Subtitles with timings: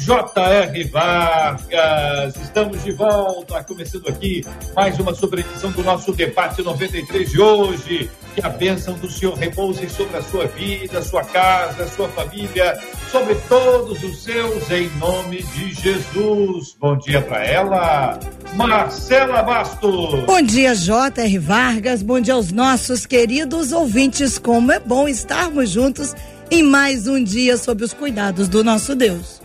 [0.00, 0.84] J.R.
[0.84, 2.34] Vargas.
[2.36, 4.42] Estamos de volta, começando aqui
[4.74, 8.10] mais uma sobreedição do nosso debate 93 de hoje.
[8.34, 12.78] Que a bênção do Senhor repouse sobre a sua vida, sua casa, sua família,
[13.10, 16.76] sobre todos os seus, em nome de Jesus.
[16.80, 18.18] Bom dia para ela,
[18.54, 20.24] Marcela Bastos.
[20.24, 21.38] Bom dia, J.R.
[21.38, 22.02] Vargas.
[22.02, 24.38] Bom dia aos nossos queridos ouvintes.
[24.38, 26.14] Como é bom estarmos juntos
[26.50, 29.39] em mais um dia sob os cuidados do nosso Deus.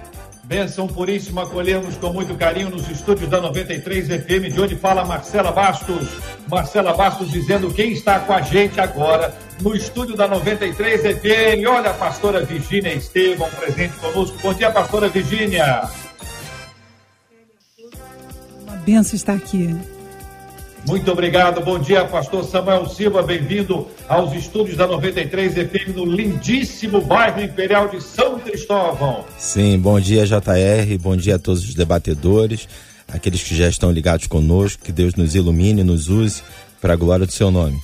[0.45, 5.51] Benção puríssima, acolhemos com muito carinho nos estúdios da 93 FM, de onde fala Marcela
[5.51, 6.07] Bastos.
[6.47, 11.67] Marcela Bastos dizendo quem está com a gente agora no estúdio da 93 FM.
[11.67, 14.37] Olha a pastora Virgínia Estevam presente conosco.
[14.43, 15.89] Bom dia, pastora Virgínia.
[18.67, 19.75] Uma benção estar aqui.
[20.87, 21.61] Muito obrigado.
[21.61, 23.23] Bom dia, pastor Samuel Silva.
[23.23, 29.25] Bem-vindo aos estúdios da 93 FM no lindíssimo bairro Imperial de São Cristóvão.
[29.37, 30.97] Sim, bom dia, JR.
[31.01, 32.67] Bom dia a todos os debatedores,
[33.07, 34.83] aqueles que já estão ligados conosco.
[34.83, 36.43] Que Deus nos ilumine, nos use
[36.79, 37.81] para a glória do seu nome.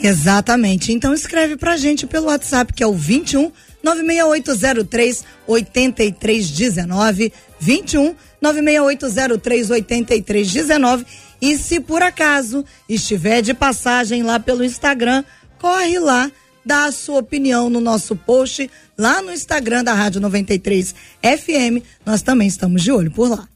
[0.00, 0.92] Exatamente.
[0.92, 3.50] Então escreve pra gente pelo WhatsApp, que é o 21
[3.82, 11.06] 96803 8319 21 96803 8319
[11.40, 15.24] e se por acaso estiver de passagem lá pelo Instagram,
[15.58, 16.30] corre lá
[16.66, 18.68] dá a sua opinião no nosso post
[18.98, 21.86] lá no Instagram da Rádio 93 FM.
[22.04, 23.48] Nós também estamos de olho por lá.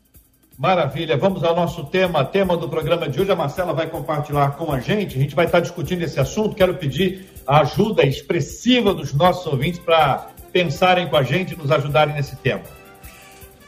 [0.57, 3.33] Maravilha, vamos ao nosso tema, tema do programa de hoje.
[3.33, 5.17] A Marcela vai compartilhar com a gente.
[5.17, 6.55] A gente vai estar discutindo esse assunto.
[6.55, 11.71] Quero pedir a ajuda expressiva dos nossos ouvintes para pensarem com a gente e nos
[11.71, 12.63] ajudarem nesse tema.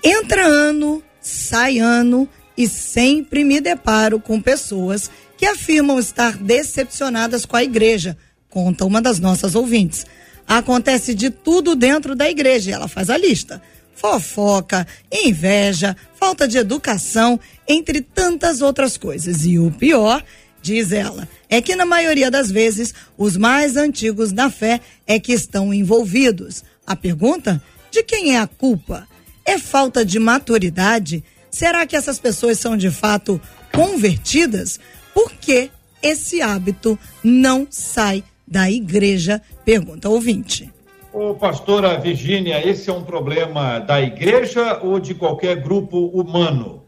[0.05, 7.57] Entra ano, sai ano e sempre me deparo com pessoas que afirmam estar decepcionadas com
[7.57, 8.17] a igreja
[8.53, 10.05] conta uma das nossas ouvintes.
[10.47, 13.63] Acontece de tudo dentro da igreja e ela faz a lista.
[13.95, 19.47] Fofoca, inveja, falta de educação, entre tantas outras coisas.
[19.47, 20.23] E o pior,
[20.61, 25.33] diz ela, é que na maioria das vezes os mais antigos da fé é que
[25.33, 26.63] estão envolvidos.
[26.87, 29.09] A pergunta: de quem é a culpa?
[29.47, 31.25] É falta de maturidade?
[31.51, 33.41] Será que essas pessoas são de fato
[33.73, 34.79] convertidas?
[35.15, 35.71] Por que
[36.03, 39.41] esse hábito não sai da igreja?
[39.65, 40.73] Pergunta ouvinte.
[41.13, 46.83] Ô, pastora Virgínia, esse é um problema da igreja ou de qualquer grupo humano?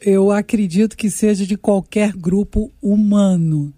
[0.00, 3.72] Eu acredito que seja de qualquer grupo humano.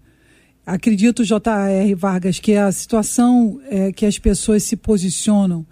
[0.65, 1.95] Acredito, J.R.
[1.95, 5.65] Vargas, que a situação é que as pessoas se posicionam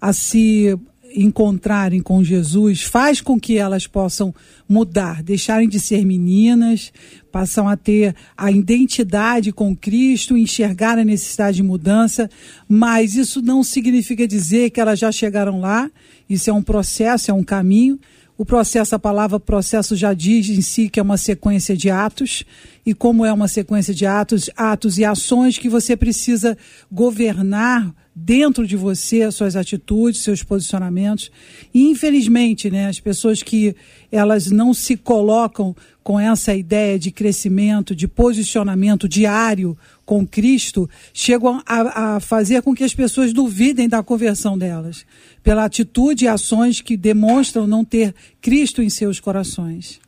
[0.00, 0.76] a se
[1.14, 4.34] encontrarem com Jesus faz com que elas possam
[4.68, 6.92] mudar, deixarem de ser meninas,
[7.32, 12.30] passam a ter a identidade com Cristo, enxergar a necessidade de mudança,
[12.68, 15.90] mas isso não significa dizer que elas já chegaram lá,
[16.28, 17.98] isso é um processo, é um caminho.
[18.38, 22.44] O processo, a palavra processo já diz em si que é uma sequência de atos,
[22.86, 26.56] e como é uma sequência de atos, atos e ações que você precisa
[26.90, 31.30] governar dentro de você, suas atitudes, seus posicionamentos.
[31.72, 33.74] E infelizmente, né, as pessoas que
[34.12, 41.62] elas não se colocam com essa ideia de crescimento, de posicionamento diário com Cristo, chegam
[41.64, 45.06] a, a fazer com que as pessoas duvidem da conversão delas
[45.42, 50.00] pela atitude e ações que demonstram não ter Cristo em seus corações.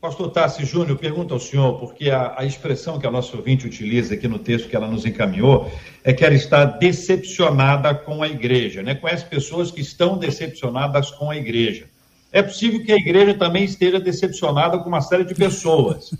[0.00, 4.14] Pastor Tassi Júnior, pergunta ao senhor, porque a, a, expressão que a nossa ouvinte utiliza
[4.14, 5.70] aqui no texto que ela nos encaminhou
[6.02, 8.94] é que ela está decepcionada com a igreja, né?
[8.94, 11.86] Conhece pessoas que estão decepcionadas com a igreja.
[12.32, 16.14] É possível que a igreja também esteja decepcionada com uma série de pessoas.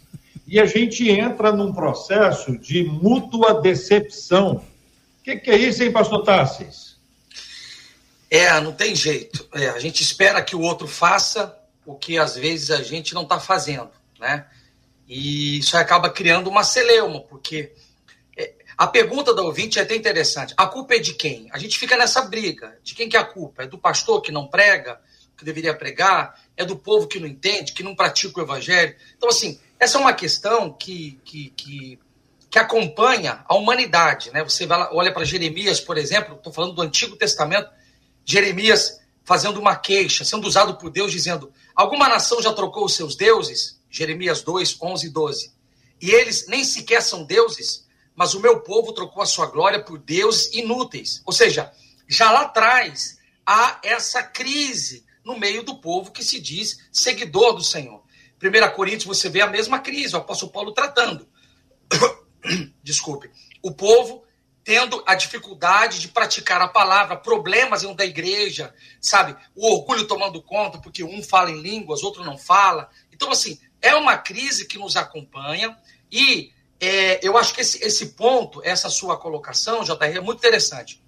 [0.46, 4.56] E a gente entra num processo de mútua decepção.
[4.56, 4.62] O
[5.24, 6.98] que, que, é isso, hein, pastor Tassis?
[8.30, 9.48] É, não tem jeito.
[9.54, 11.56] É, a gente espera que o outro faça
[11.90, 14.46] o que às vezes a gente não está fazendo, né?
[15.08, 17.72] E isso acaba criando uma celeuma, porque
[18.38, 20.54] é, a pergunta do ouvinte é até interessante.
[20.56, 21.48] A culpa é de quem?
[21.50, 22.78] A gente fica nessa briga.
[22.84, 23.64] De quem que é a culpa?
[23.64, 25.00] É do pastor que não prega,
[25.36, 26.40] que deveria pregar?
[26.56, 28.94] É do povo que não entende, que não pratica o evangelho?
[29.16, 31.98] Então, assim, essa é uma questão que, que, que,
[32.48, 34.44] que acompanha a humanidade, né?
[34.44, 37.68] Você vai, olha para Jeremias, por exemplo, estou falando do Antigo Testamento,
[38.24, 38.99] Jeremias
[39.30, 43.80] fazendo uma queixa, sendo usado por Deus, dizendo: Alguma nação já trocou os seus deuses?
[43.88, 45.52] Jeremias 2, 11 e 12.
[46.02, 49.98] E eles nem sequer são deuses, mas o meu povo trocou a sua glória por
[49.98, 51.22] deuses inúteis.
[51.24, 51.70] Ou seja,
[52.08, 57.62] já lá atrás há essa crise no meio do povo que se diz seguidor do
[57.62, 58.02] Senhor.
[58.42, 61.28] 1 Coríntios você vê a mesma crise, o apóstolo Paulo tratando.
[62.82, 63.30] Desculpe.
[63.62, 64.24] O povo
[64.64, 69.36] tendo a dificuldade de praticar a palavra, problemas dentro da igreja, sabe?
[69.54, 72.88] O orgulho tomando conta, porque um fala em línguas, outro não fala.
[73.12, 75.76] Então, assim, é uma crise que nos acompanha
[76.12, 81.02] e é, eu acho que esse, esse ponto, essa sua colocação, JR, é muito interessante.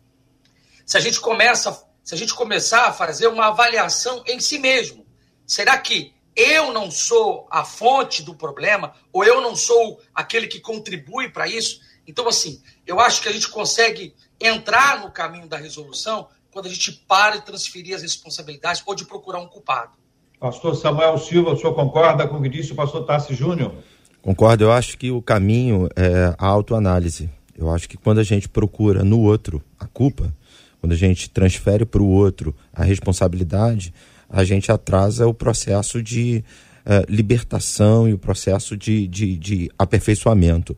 [0.84, 5.06] Se a gente começa, se a gente começar a fazer uma avaliação em si mesmo,
[5.46, 10.60] será que eu não sou a fonte do problema ou eu não sou aquele que
[10.60, 11.80] contribui para isso?
[12.12, 16.68] Então, assim, eu acho que a gente consegue entrar no caminho da resolução quando a
[16.68, 19.92] gente para de transferir as responsabilidades ou de procurar um culpado.
[20.38, 23.72] Pastor Samuel Silva, o senhor concorda com o que disse o pastor Tassi Júnior?
[24.20, 27.30] Concordo, eu acho que o caminho é a autoanálise.
[27.56, 30.34] Eu acho que quando a gente procura no outro a culpa,
[30.80, 33.94] quando a gente transfere para o outro a responsabilidade,
[34.28, 36.44] a gente atrasa o processo de
[36.84, 40.76] uh, libertação e o processo de, de, de aperfeiçoamento.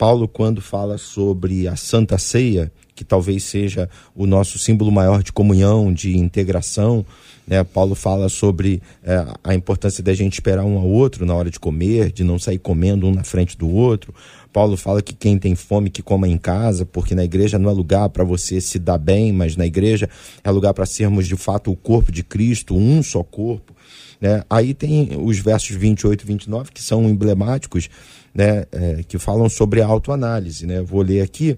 [0.00, 3.86] Paulo, quando fala sobre a Santa Ceia, que talvez seja
[4.16, 7.04] o nosso símbolo maior de comunhão, de integração,
[7.46, 7.62] né?
[7.62, 11.60] Paulo fala sobre é, a importância da gente esperar um ao outro na hora de
[11.60, 14.14] comer, de não sair comendo um na frente do outro.
[14.50, 17.72] Paulo fala que quem tem fome que coma em casa, porque na igreja não é
[17.74, 20.08] lugar para você se dar bem, mas na igreja
[20.42, 23.74] é lugar para sermos de fato o corpo de Cristo, um só corpo.
[24.20, 24.44] Né?
[24.50, 27.88] Aí tem os versos 28 e 29 que são emblemáticos
[28.34, 30.66] né, é, que falam sobre a autoanálise.
[30.66, 30.82] Né?
[30.82, 31.56] Vou ler aqui,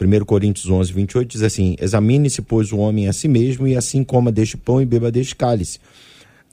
[0.00, 4.04] 1 Coríntios 11, 28, diz assim: Examine-se, pois, o homem a si mesmo, e assim
[4.04, 5.78] coma deste pão e beba deste cálice.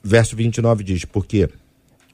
[0.02, 1.48] Verso 29 diz: Porque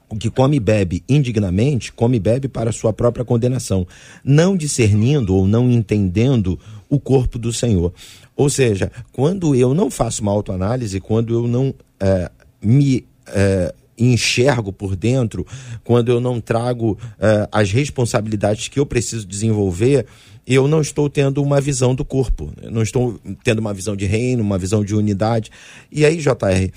[0.09, 3.87] o que come e bebe indignamente, come e bebe para sua própria condenação,
[4.23, 7.91] não discernindo ou não entendendo o corpo do Senhor.
[8.35, 12.29] Ou seja, quando eu não faço uma autoanálise, quando eu não é,
[12.61, 15.45] me é, enxergo por dentro,
[15.83, 20.05] quando eu não trago uh, as responsabilidades que eu preciso desenvolver,
[20.45, 24.43] eu não estou tendo uma visão do corpo, não estou tendo uma visão de reino,
[24.43, 25.49] uma visão de unidade.
[25.91, 26.69] E aí, JR,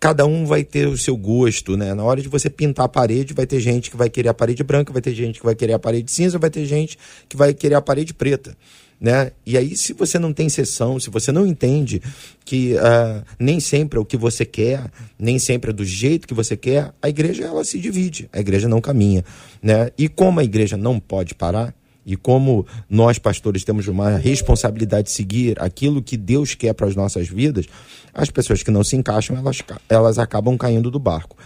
[0.00, 1.92] cada um vai ter o seu gosto, né?
[1.92, 4.62] Na hora de você pintar a parede, vai ter gente que vai querer a parede
[4.62, 6.96] branca, vai ter gente que vai querer a parede cinza, vai ter gente
[7.28, 8.56] que vai querer a parede preta
[9.00, 9.32] né?
[9.44, 12.00] E aí, se você não tem sessão, se você não entende
[12.44, 16.34] que uh, nem sempre é o que você quer, nem sempre é do jeito que
[16.34, 19.24] você quer, a igreja ela se divide, a igreja não caminha,
[19.62, 19.90] né?
[19.98, 21.74] E como a igreja não pode parar,
[22.06, 26.94] e como nós, pastores, temos uma responsabilidade de seguir aquilo que Deus quer para as
[26.94, 27.66] nossas vidas,
[28.12, 31.36] as pessoas que não se encaixam, elas, elas acabam caindo do barco.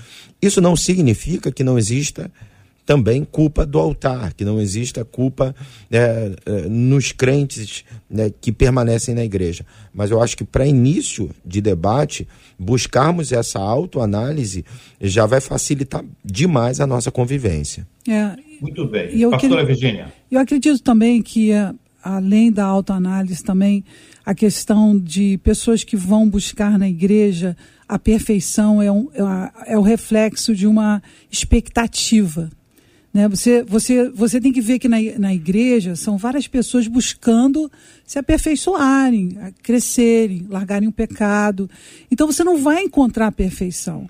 [0.43, 2.31] Isso não significa que não exista
[2.89, 5.55] também culpa do altar, que não exista culpa
[5.91, 9.67] é, é, nos crentes né, que permanecem na igreja.
[9.93, 12.27] Mas eu acho que para início de debate,
[12.59, 14.65] buscarmos essa autoanálise
[15.03, 17.87] já vai facilitar demais a nossa convivência.
[18.09, 19.15] É, Muito bem.
[19.15, 20.11] E eu Pastora Virgínia.
[20.31, 23.85] Eu acredito também que a, além da autoanálise também,
[24.25, 27.55] a questão de pessoas que vão buscar na igreja
[27.87, 32.51] a perfeição é, um, é, é o reflexo de uma expectativa.
[33.19, 33.27] Né?
[33.27, 37.69] Você, você, você tem que ver que na, na igreja são várias pessoas buscando
[38.07, 41.69] se aperfeiçoarem, crescerem, largarem o pecado.
[42.13, 44.07] Então você não vai encontrar a perfeição.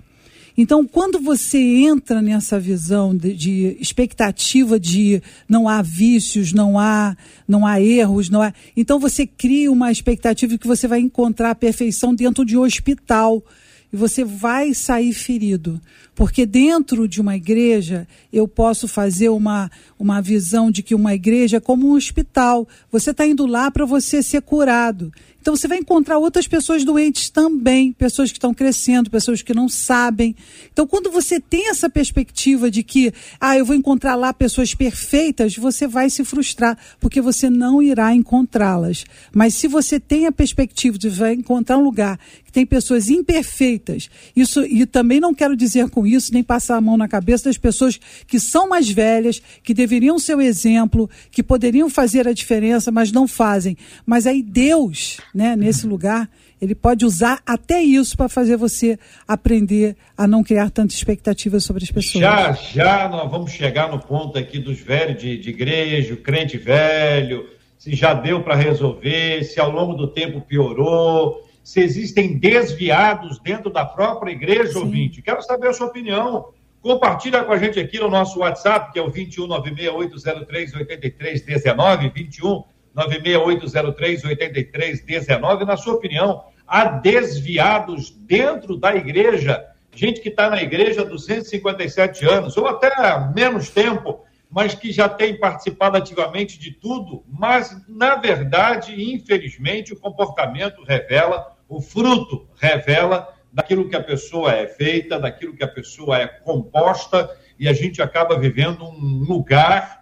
[0.55, 7.17] Então, quando você entra nessa visão de, de, expectativa de não há vícios, não há,
[7.47, 11.49] não há erros, não há, então você cria uma expectativa de que você vai encontrar
[11.49, 13.41] a perfeição dentro de um hospital
[13.91, 15.81] e você vai sair ferido.
[16.15, 21.57] Porque dentro de uma igreja, eu posso fazer uma, uma visão de que uma igreja
[21.57, 22.67] é como um hospital.
[22.91, 25.11] Você está indo lá para você ser curado.
[25.41, 29.69] Então você vai encontrar outras pessoas doentes também, pessoas que estão crescendo, pessoas que não
[29.69, 30.35] sabem.
[30.71, 35.55] Então quando você tem essa perspectiva de que, ah, eu vou encontrar lá pessoas perfeitas,
[35.55, 39.05] você vai se frustrar, porque você não irá encontrá-las.
[39.33, 42.19] Mas se você tem a perspectiva de vai encontrar um lugar
[42.51, 46.97] tem pessoas imperfeitas, isso e também não quero dizer com isso nem passar a mão
[46.97, 51.89] na cabeça das pessoas que são mais velhas, que deveriam ser o exemplo, que poderiam
[51.89, 53.77] fazer a diferença, mas não fazem.
[54.05, 56.29] Mas aí Deus né, nesse lugar,
[56.61, 61.83] ele pode usar até isso para fazer você aprender a não criar tanta expectativa sobre
[61.83, 62.21] as pessoas.
[62.21, 67.47] Já, já nós vamos chegar no ponto aqui dos velhos de, de igreja, crente velho,
[67.77, 73.69] se já deu para resolver, se ao longo do tempo piorou, se existem desviados dentro
[73.69, 74.79] da própria igreja, Sim.
[74.79, 75.21] ouvinte.
[75.21, 76.49] Quero saber a sua opinião.
[76.81, 82.63] Compartilha com a gente aqui no nosso WhatsApp, que é o 21968038319, 21
[82.97, 85.63] 96803-8319.
[85.63, 89.63] Na sua opinião, há desviados dentro da igreja?
[89.93, 92.89] Gente que está na igreja há 257 anos, ou até
[93.35, 99.99] menos tempo, mas que já tem participado ativamente de tudo, mas, na verdade, infelizmente, o
[99.99, 106.17] comportamento revela, o fruto revela daquilo que a pessoa é feita, daquilo que a pessoa
[106.17, 109.99] é composta, e a gente acaba vivendo um lugar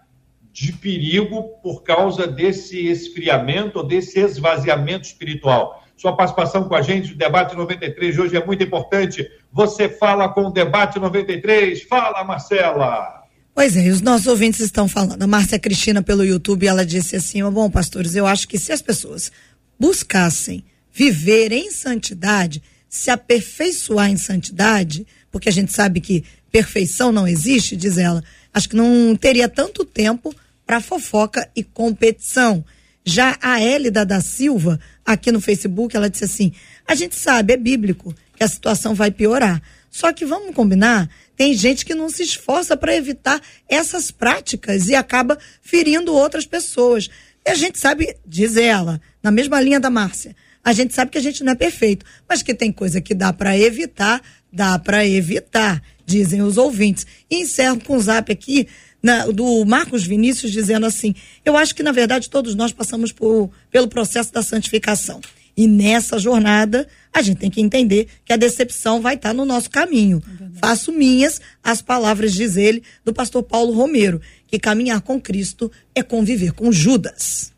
[0.52, 5.84] de perigo por causa desse esfriamento desse esvaziamento espiritual.
[5.96, 9.28] Sua participação com a gente, o Debate 93 de hoje é muito importante.
[9.52, 11.84] Você fala com o Debate 93.
[11.84, 13.24] Fala, Marcela!
[13.54, 15.24] Pois é, os nossos ouvintes estão falando.
[15.24, 18.82] A Márcia Cristina pelo YouTube, ela disse assim: bom, pastores, eu acho que se as
[18.82, 19.32] pessoas
[19.80, 20.64] buscassem
[20.98, 27.76] viver em santidade, se aperfeiçoar em santidade, porque a gente sabe que perfeição não existe,
[27.76, 30.36] diz ela, acho que não teria tanto tempo
[30.66, 32.66] para fofoca e competição.
[33.06, 36.52] Já a Hélida da Silva, aqui no Facebook, ela disse assim:
[36.88, 39.62] a gente sabe, é bíblico, que a situação vai piorar.
[39.92, 43.40] Só que vamos combinar, tem gente que não se esforça para evitar
[43.70, 47.08] essas práticas e acaba ferindo outras pessoas.
[47.46, 50.36] E a gente sabe, diz ela, na mesma linha da Márcia,
[50.68, 53.32] a gente sabe que a gente não é perfeito, mas que tem coisa que dá
[53.32, 54.22] para evitar,
[54.52, 57.08] dá para evitar, dizem os ouvintes.
[57.32, 58.68] E encerro com o um zap aqui
[59.02, 63.50] na, do Marcos Vinícius dizendo assim: eu acho que na verdade todos nós passamos por,
[63.72, 65.22] pelo processo da santificação.
[65.56, 69.70] E nessa jornada, a gente tem que entender que a decepção vai estar no nosso
[69.70, 70.22] caminho.
[70.54, 75.72] É Faço minhas as palavras, diz ele, do pastor Paulo Romero, que caminhar com Cristo
[75.96, 77.54] é conviver com Judas.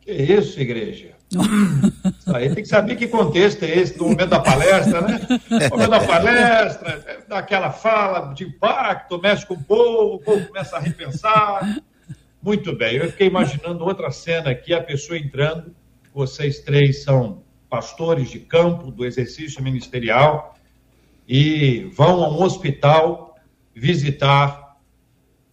[0.00, 1.18] Que isso, igreja?
[1.30, 5.20] Isso aí tem que saber que contexto é esse, no momento da palestra, né?
[5.48, 10.76] No momento da palestra, daquela fala de impacto, mexe com o povo, o povo começa
[10.76, 11.80] a repensar.
[12.42, 15.74] Muito bem, eu fiquei imaginando outra cena aqui, a pessoa entrando,
[16.12, 20.56] vocês três são pastores de campo do exercício ministerial
[21.28, 23.36] e vão a um hospital
[23.72, 24.76] visitar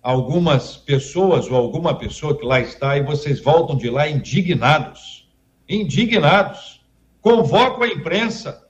[0.02, 5.17] algumas pessoas ou alguma pessoa que lá está e vocês voltam de lá indignados
[5.68, 6.86] indignados,
[7.22, 8.68] convocam a imprensa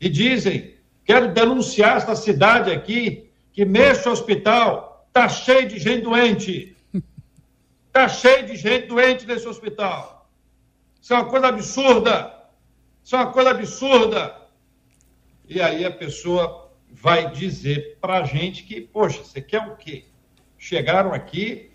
[0.00, 6.76] e dizem: quero denunciar esta cidade aqui, que neste hospital está cheio de gente doente.
[7.88, 10.28] Está cheio de gente doente nesse hospital.
[11.00, 12.34] Isso é uma coisa absurda.
[13.02, 14.36] Isso é uma coisa absurda.
[15.48, 20.04] E aí a pessoa vai dizer para a gente que, poxa, você quer o quê?
[20.58, 21.70] Chegaram aqui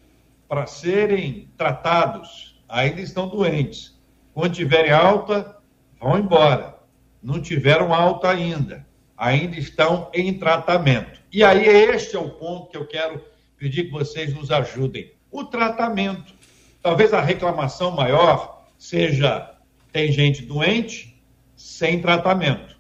[0.48, 3.95] para serem tratados, ainda estão doentes.
[4.36, 5.56] Quando tiverem alta,
[5.98, 6.76] vão embora.
[7.24, 8.86] Não tiveram alta ainda.
[9.16, 11.22] Ainda estão em tratamento.
[11.32, 13.24] E aí, este é o ponto que eu quero
[13.58, 15.14] pedir que vocês nos ajudem.
[15.32, 16.34] O tratamento.
[16.82, 19.56] Talvez a reclamação maior seja:
[19.94, 21.24] tem gente doente
[21.56, 22.76] sem tratamento.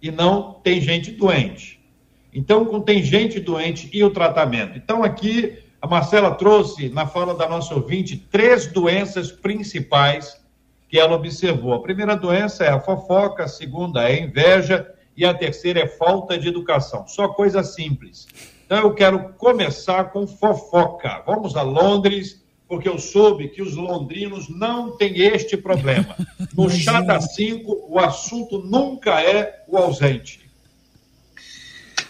[0.00, 1.84] E não tem gente doente.
[2.32, 4.78] Então, com tem gente doente e o tratamento.
[4.78, 10.45] Então, aqui A Marcela trouxe, na fala da nossa ouvinte, três doenças principais
[10.88, 11.74] que ela observou.
[11.74, 15.88] A primeira doença é a fofoca, a segunda é a inveja e a terceira é
[15.88, 17.06] falta de educação.
[17.08, 18.26] Só coisa simples.
[18.64, 21.22] Então eu quero começar com fofoca.
[21.26, 26.16] Vamos a Londres, porque eu soube que os londrinos não têm este problema.
[26.56, 30.48] No chá da cinco, o assunto nunca é o ausente.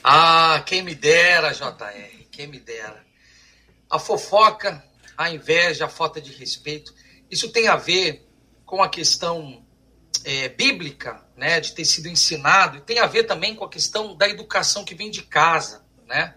[0.04, 3.04] Ah, quem me dera, JR, quem me dera.
[3.90, 4.84] A fofoca,
[5.18, 6.94] a inveja, a falta de respeito,
[7.28, 8.25] isso tem a ver
[8.66, 9.64] com a questão
[10.24, 14.16] é, bíblica, né, de ter sido ensinado, e tem a ver também com a questão
[14.16, 16.34] da educação que vem de casa, né?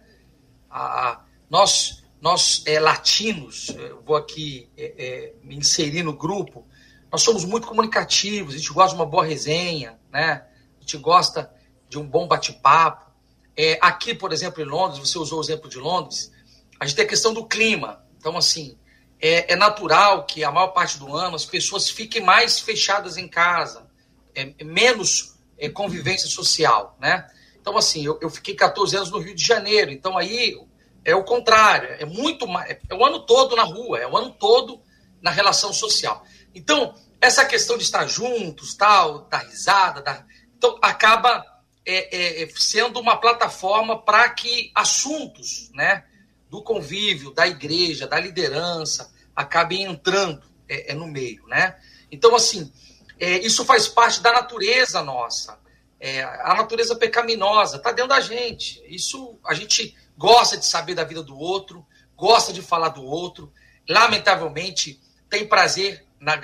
[0.70, 6.68] A, a, nós, nós é, latinos, vou aqui é, é, me inserir no grupo,
[7.12, 10.46] nós somos muito comunicativos, a gente gosta de uma boa resenha, né?
[10.78, 11.52] A gente gosta
[11.90, 13.10] de um bom bate-papo.
[13.58, 16.32] É, aqui, por exemplo, em Londres, você usou o exemplo de Londres,
[16.80, 18.06] a gente tem a questão do clima.
[18.18, 18.78] Então, assim,
[19.22, 23.28] é, é, natural que a maior parte do ano as pessoas fiquem mais fechadas em
[23.28, 23.90] casa,
[24.34, 27.28] é, é menos é, convivência social, né?
[27.60, 30.58] Então, assim, eu, eu, fiquei 14 anos no Rio de Janeiro, então aí
[31.04, 34.32] é o contrário, é muito mais, é o ano todo na rua, é o ano
[34.32, 34.82] todo
[35.22, 36.24] na relação social.
[36.56, 40.26] Então, essa questão de estar juntos, tal, da risada, da,
[40.58, 41.46] então acaba
[41.86, 46.06] é, é, sendo uma plataforma para que assuntos, né?
[46.50, 51.78] Do convívio, da igreja, da liderança, acabem entrando é, é no meio, né?
[52.12, 52.72] Então, assim,
[53.20, 55.60] é, isso faz parte da natureza nossa.
[56.00, 58.82] É, a natureza pecaminosa está dentro da gente.
[58.88, 63.52] Isso a gente gosta de saber da vida do outro, gosta de falar do outro.
[63.88, 66.38] Lamentavelmente, tem prazer, na,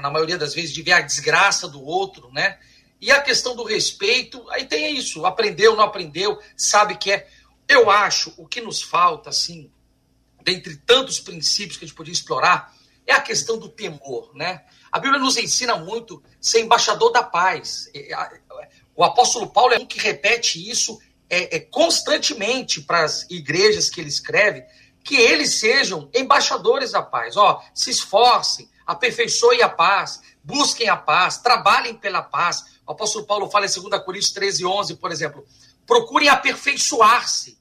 [0.00, 2.58] na maioria das vezes, de ver a desgraça do outro, né?
[3.00, 5.26] E a questão do respeito, aí tem isso.
[5.26, 7.28] Aprendeu, não aprendeu, sabe que é.
[7.68, 9.70] Eu acho o que nos falta, assim,
[10.42, 12.74] dentre tantos princípios que a gente podia explorar,
[13.06, 14.64] é a questão do temor, né?
[14.90, 17.90] A Bíblia nos ensina muito ser embaixador da paz.
[18.94, 24.00] O apóstolo Paulo é um que repete isso é, é constantemente para as igrejas que
[24.00, 24.64] ele escreve,
[25.02, 27.36] que eles sejam embaixadores da paz.
[27.36, 32.78] Ó, se esforcem, aperfeiçoem a paz, busquem a paz, trabalhem pela paz.
[32.86, 35.46] O apóstolo Paulo fala em 2 Coríntios 13, 11, por exemplo,
[35.86, 37.58] procurem aperfeiçoar-se,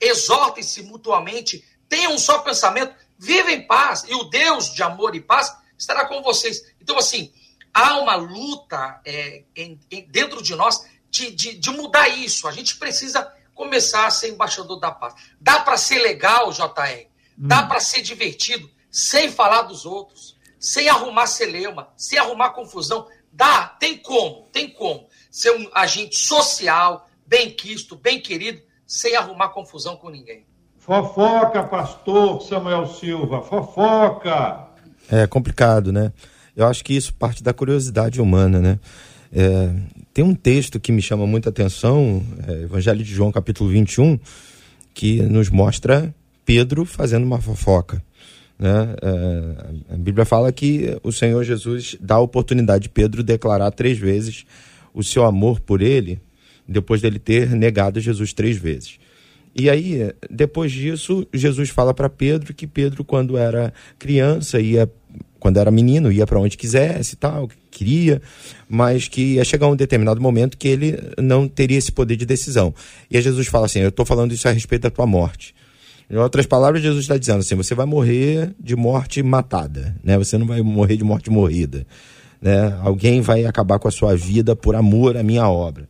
[0.00, 5.20] exortem-se mutuamente, tenham um só pensamento, vivem em paz, e o Deus de amor e
[5.20, 6.62] paz estará com vocês.
[6.80, 7.32] Então, assim,
[7.72, 12.46] há uma luta é, em, em, dentro de nós de, de, de, mudar isso.
[12.46, 15.14] A gente precisa começar a ser embaixador da paz.
[15.40, 17.68] Dá para ser legal, JR, dá hum.
[17.68, 23.08] para ser divertido, sem falar dos outros, sem arrumar celeuma, sem arrumar confusão.
[23.32, 29.50] Dá, tem como, tem como ser um agente social, bem quisto, bem querido, sem arrumar
[29.50, 30.44] confusão com ninguém.
[30.78, 34.66] Fofoca, pastor Samuel Silva, fofoca.
[35.10, 36.12] É complicado, né?
[36.56, 38.80] Eu acho que isso parte da curiosidade humana, né?
[39.30, 39.70] É,
[40.14, 44.18] tem um texto que me chama muita atenção, é, Evangelho de João, capítulo 21,
[44.94, 46.14] que nos mostra
[46.46, 48.02] Pedro fazendo uma fofoca.
[48.58, 48.96] Né?
[49.02, 53.98] É, a Bíblia fala que o Senhor Jesus dá a oportunidade de Pedro declarar três
[53.98, 54.46] vezes
[54.94, 56.18] o seu amor por ele
[56.68, 58.98] depois dele ter negado Jesus três vezes.
[59.54, 64.88] E aí, depois disso, Jesus fala para Pedro que Pedro, quando era criança, ia,
[65.40, 68.20] quando era menino, ia para onde quisesse tal, queria,
[68.68, 72.72] mas que ia chegar um determinado momento que ele não teria esse poder de decisão.
[73.10, 75.54] E aí Jesus fala assim: Eu estou falando isso a respeito da tua morte.
[76.10, 80.16] Em outras palavras, Jesus está dizendo assim: você vai morrer de morte matada, né?
[80.16, 81.86] Você não vai morrer de morte morrida,
[82.40, 82.78] né?
[82.80, 85.88] Alguém vai acabar com a sua vida por amor à minha obra.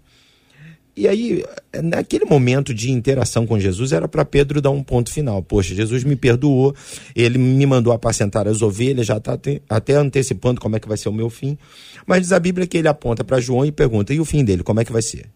[0.98, 1.44] E aí,
[1.80, 5.40] naquele momento de interação com Jesus, era para Pedro dar um ponto final.
[5.40, 6.74] Poxa, Jesus me perdoou,
[7.14, 11.08] ele me mandou apacentar as ovelhas, já está até antecipando como é que vai ser
[11.08, 11.56] o meu fim.
[12.04, 14.64] Mas diz a Bíblia que ele aponta para João e pergunta: e o fim dele,
[14.64, 15.26] como é que vai ser?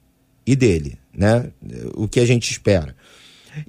[0.44, 1.48] E dele, né?
[1.94, 2.96] O que a gente espera.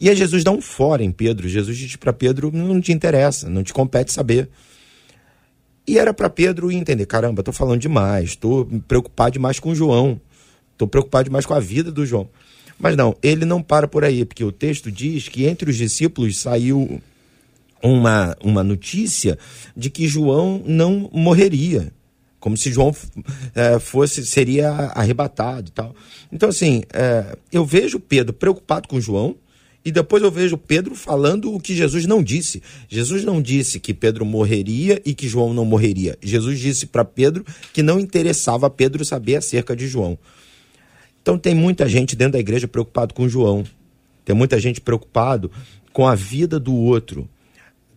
[0.01, 1.47] E aí Jesus dá um fora em Pedro.
[1.47, 4.49] Jesus diz para Pedro: não te interessa, não te compete saber.
[5.85, 10.19] E era para Pedro entender: caramba, estou falando demais, estou preocupado demais com João.
[10.73, 12.29] Estou preocupado demais com a vida do João.
[12.77, 16.37] Mas não, ele não para por aí, porque o texto diz que entre os discípulos
[16.37, 17.01] saiu
[17.81, 19.37] uma, uma notícia
[19.75, 21.91] de que João não morreria.
[22.39, 22.93] Como se João
[23.55, 25.95] é, fosse, seria arrebatado e tal.
[26.31, 29.35] Então, assim, é, eu vejo Pedro preocupado com João,
[29.85, 32.63] e depois eu vejo Pedro falando o que Jesus não disse.
[32.87, 36.17] Jesus não disse que Pedro morreria e que João não morreria.
[36.21, 40.17] Jesus disse para Pedro que não interessava a Pedro saber acerca de João.
[41.23, 43.63] Então tem muita gente dentro da igreja preocupado com João.
[44.23, 45.49] Tem muita gente preocupado
[45.91, 47.27] com a vida do outro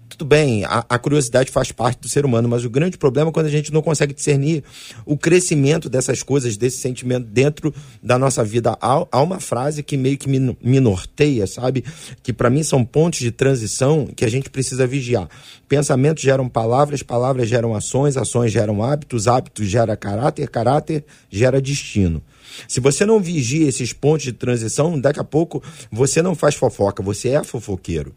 [0.09, 3.33] tudo bem, a, a, curiosidade faz parte do ser humano, mas o grande problema é
[3.33, 4.65] quando a gente não consegue discernir
[5.05, 8.77] o crescimento dessas coisas, desse sentimento dentro da nossa vida.
[8.81, 11.85] Há, há uma frase que meio que me, me norteia, sabe?
[12.23, 15.29] Que para mim são pontos de transição que a gente precisa vigiar.
[15.69, 22.23] Pensamentos geram palavras, palavras geram ações, ações geram hábitos, hábitos geram caráter, caráter gera destino.
[22.69, 27.03] Se você não vigia esses pontos de transição, daqui a pouco você não faz fofoca,
[27.03, 28.15] você é fofoqueiro.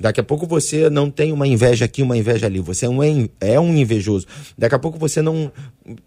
[0.00, 2.58] Daqui a pouco você não tem uma inveja aqui, uma inveja ali.
[2.58, 4.26] Você é um, é um invejoso.
[4.56, 5.52] Daqui a pouco você não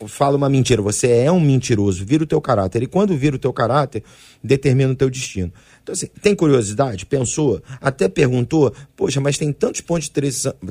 [0.07, 0.81] fala uma mentira.
[0.81, 2.03] Você é um mentiroso.
[2.03, 2.81] Vira o teu caráter.
[2.81, 4.03] E quando vira o teu caráter,
[4.43, 5.53] determina o teu destino.
[5.83, 7.05] Então, assim, tem curiosidade?
[7.05, 7.61] Pensou?
[7.79, 8.73] Até perguntou?
[8.95, 10.11] Poxa, mas tem tantos pontos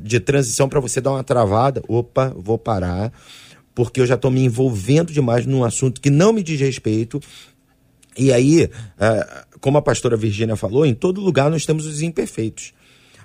[0.03, 1.81] de transição para você dar uma travada.
[1.87, 3.13] Opa, vou parar.
[3.75, 7.21] Porque eu já estou me envolvendo demais num assunto que não me diz respeito.
[8.17, 12.73] E aí, é, como a pastora Virgínia falou, em todo lugar nós temos os imperfeitos.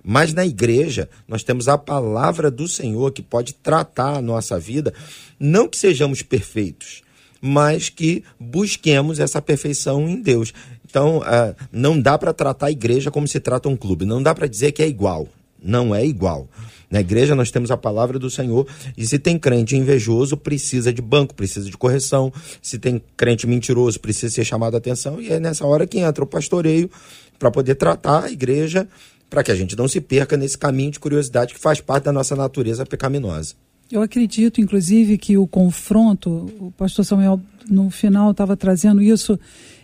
[0.04, 4.94] Mas na igreja, nós temos a palavra do Senhor que pode tratar a nossa vida,
[5.38, 7.02] não que sejamos perfeitos,
[7.42, 10.54] mas que busquemos essa perfeição em Deus.
[10.90, 14.34] Então, uh, não dá para tratar a igreja como se trata um clube, não dá
[14.34, 15.28] para dizer que é igual.
[15.62, 16.48] Não é igual.
[16.89, 18.65] Na igreja nós temos a palavra do Senhor
[18.97, 22.32] e se tem crente invejoso, precisa de banco, precisa de correção.
[22.62, 25.21] Se tem crente mentiroso, precisa ser chamado a atenção.
[25.21, 26.89] E é nessa hora que entra o pastoreio
[27.38, 28.88] para poder tratar a igreja
[29.30, 32.13] para que a gente não se perca nesse caminho de curiosidade que faz parte da
[32.13, 33.56] nossa natureza pecaminosa.
[33.91, 39.39] Eu acredito, inclusive, que o confronto, o pastor Samuel no final estava trazendo isso,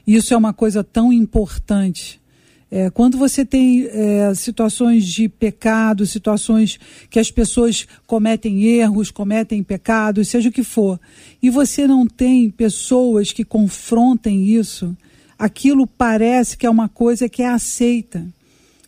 [0.05, 2.19] isso é uma coisa tão importante.
[2.75, 9.61] É, quando você tem é, situações de pecado, situações que as pessoas cometem erros, cometem
[9.61, 10.99] pecados, seja o que for,
[11.39, 14.97] e você não tem pessoas que confrontem isso,
[15.37, 18.25] aquilo parece que é uma coisa que é aceita.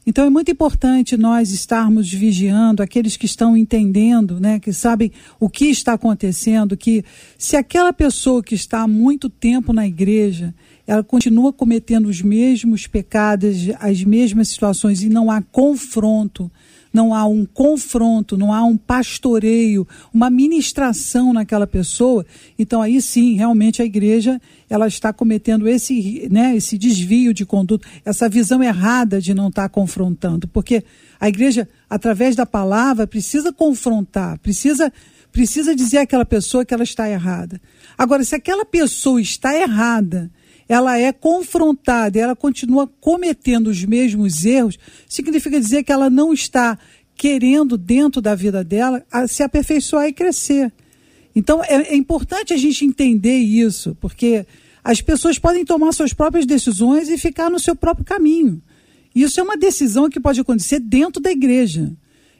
[0.03, 5.47] Então é muito importante nós estarmos vigiando aqueles que estão entendendo, né, que sabem o
[5.47, 7.05] que está acontecendo, que
[7.37, 10.55] se aquela pessoa que está há muito tempo na igreja,
[10.87, 16.51] ela continua cometendo os mesmos pecados, as mesmas situações e não há confronto,
[16.93, 22.25] não há um confronto, não há um pastoreio, uma ministração naquela pessoa,
[22.57, 27.85] então aí sim, realmente a igreja ela está cometendo esse, né, esse desvio de conduta,
[28.05, 30.83] essa visão errada de não estar confrontando, porque
[31.19, 34.91] a igreja, através da palavra, precisa confrontar, precisa
[35.31, 37.59] precisa dizer àquela pessoa que ela está errada.
[37.97, 40.31] Agora, se aquela pessoa está errada,
[40.67, 46.77] ela é confrontada, ela continua cometendo os mesmos erros, significa dizer que ela não está
[47.15, 50.71] querendo, dentro da vida dela, se aperfeiçoar e crescer.
[51.35, 54.45] Então, é, é importante a gente entender isso, porque
[54.83, 58.61] as pessoas podem tomar suas próprias decisões e ficar no seu próprio caminho.
[59.13, 61.91] Isso é uma decisão que pode acontecer dentro da igreja.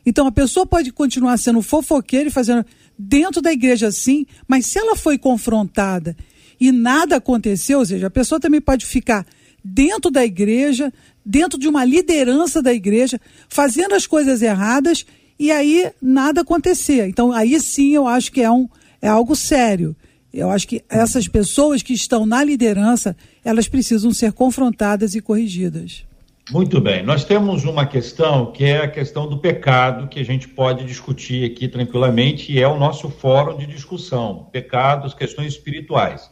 [0.05, 2.65] Então, a pessoa pode continuar sendo fofoqueira e fazendo
[2.97, 6.15] dentro da igreja sim, mas se ela foi confrontada
[6.59, 9.25] e nada aconteceu, ou seja, a pessoa também pode ficar
[9.63, 10.93] dentro da igreja,
[11.25, 15.05] dentro de uma liderança da igreja, fazendo as coisas erradas
[15.39, 17.07] e aí nada acontecer.
[17.07, 18.69] Então, aí sim eu acho que é, um,
[19.01, 19.95] é algo sério.
[20.33, 26.05] Eu acho que essas pessoas que estão na liderança, elas precisam ser confrontadas e corrigidas.
[26.51, 27.01] Muito bem.
[27.01, 31.43] Nós temos uma questão que é a questão do pecado, que a gente pode discutir
[31.43, 36.29] aqui tranquilamente, e é o nosso fórum de discussão: pecados, questões espirituais.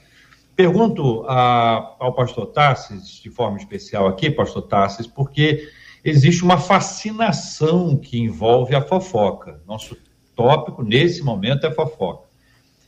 [0.56, 5.68] Pergunto a, ao pastor Tassis, de forma especial aqui, pastor Tassis, porque
[6.04, 9.62] existe uma fascinação que envolve a fofoca.
[9.66, 9.98] Nosso
[10.36, 12.28] tópico nesse momento é fofoca.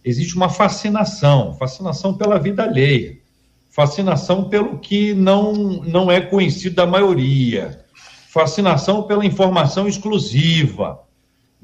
[0.04, 3.18] Existe uma fascinação, fascinação pela vida alheia,
[3.72, 7.84] fascinação pelo que não, não é conhecido da maioria,
[8.30, 11.00] fascinação pela informação exclusiva,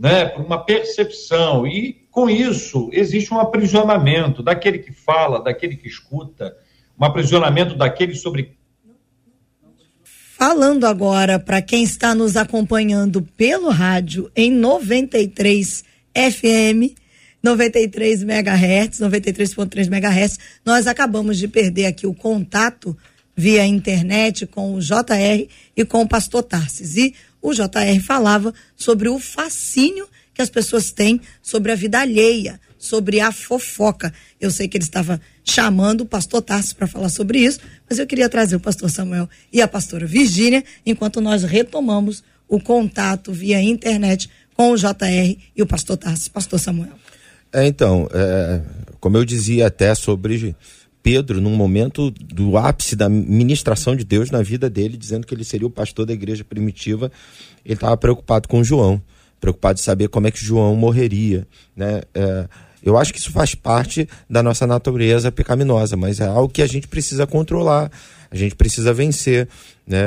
[0.02, 1.68] né, por uma percepção.
[1.68, 6.58] E com isso, existe um aprisionamento daquele que fala, daquele que escuta,
[7.00, 8.58] um aprisionamento daquele sobre.
[10.04, 15.84] Falando agora para quem está nos acompanhando pelo rádio em 93
[16.16, 16.98] FM,
[17.44, 22.98] 93 MHz, 93.3 MHz, nós acabamos de perder aqui o contato
[23.36, 26.98] via internet com o JR e com o pastor Tarsis.
[26.98, 32.60] E o JR falava sobre o fascínio que as pessoas têm sobre a vida alheia,
[32.77, 34.13] sobre a fofoca.
[34.39, 38.08] Eu sei que ele estava chamando o pastor Tarso para falar sobre isso, mas eu
[38.08, 43.62] queria trazer o pastor Samuel e a pastora Virgínia, enquanto nós retomamos o contato via
[43.62, 46.32] internet com o JR e o pastor Tarso.
[46.32, 46.93] Pastor Samuel.
[47.54, 48.62] É, então, é,
[48.99, 50.56] como eu dizia até sobre
[51.04, 55.44] Pedro, num momento do ápice da ministração de Deus na vida dele, dizendo que ele
[55.44, 57.12] seria o pastor da igreja primitiva,
[57.66, 59.02] ele estava preocupado com João,
[59.40, 62.02] preocupado de saber como é que João morreria, né?
[62.14, 62.48] É,
[62.84, 66.68] eu acho que isso faz parte da nossa natureza pecaminosa, mas é algo que a
[66.68, 67.92] gente precisa controlar,
[68.30, 69.48] a gente precisa vencer,
[69.86, 70.00] né?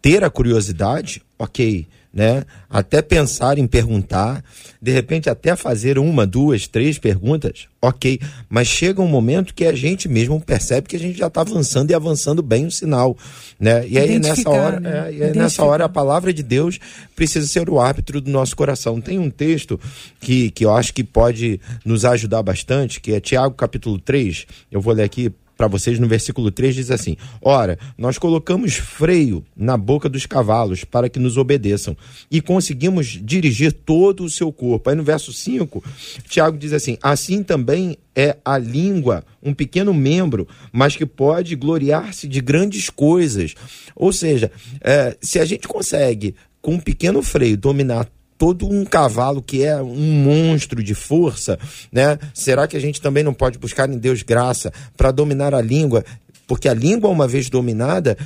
[0.00, 2.44] Ter a curiosidade, ok, né?
[2.70, 4.42] Até pensar em perguntar,
[4.80, 8.18] de repente até fazer uma, duas, três perguntas, ok.
[8.48, 11.90] Mas chega um momento que a gente mesmo percebe que a gente já está avançando
[11.90, 13.14] e avançando bem o sinal,
[13.60, 13.86] né?
[13.86, 15.14] E aí nessa hora, né?
[15.14, 16.78] é, nessa hora a palavra de Deus
[17.14, 18.98] precisa ser o árbitro do nosso coração.
[18.98, 19.78] Tem um texto
[20.18, 24.46] que, que eu acho que pode nos ajudar bastante, que é Tiago capítulo 3.
[24.72, 29.44] Eu vou ler aqui para vocês no versículo 3 diz assim: Ora, nós colocamos freio
[29.56, 31.96] na boca dos cavalos para que nos obedeçam
[32.30, 34.90] e conseguimos dirigir todo o seu corpo.
[34.90, 35.82] Aí no verso 5,
[36.28, 42.28] Tiago diz assim: Assim também é a língua, um pequeno membro, mas que pode gloriar-se
[42.28, 43.54] de grandes coisas.
[43.94, 49.42] Ou seja, é, se a gente consegue, com um pequeno freio, dominar todo um cavalo
[49.42, 51.58] que é um monstro de força,
[51.90, 52.18] né?
[52.34, 56.04] Será que a gente também não pode buscar em Deus graça para dominar a língua?
[56.46, 58.16] Porque a língua, uma vez dominada,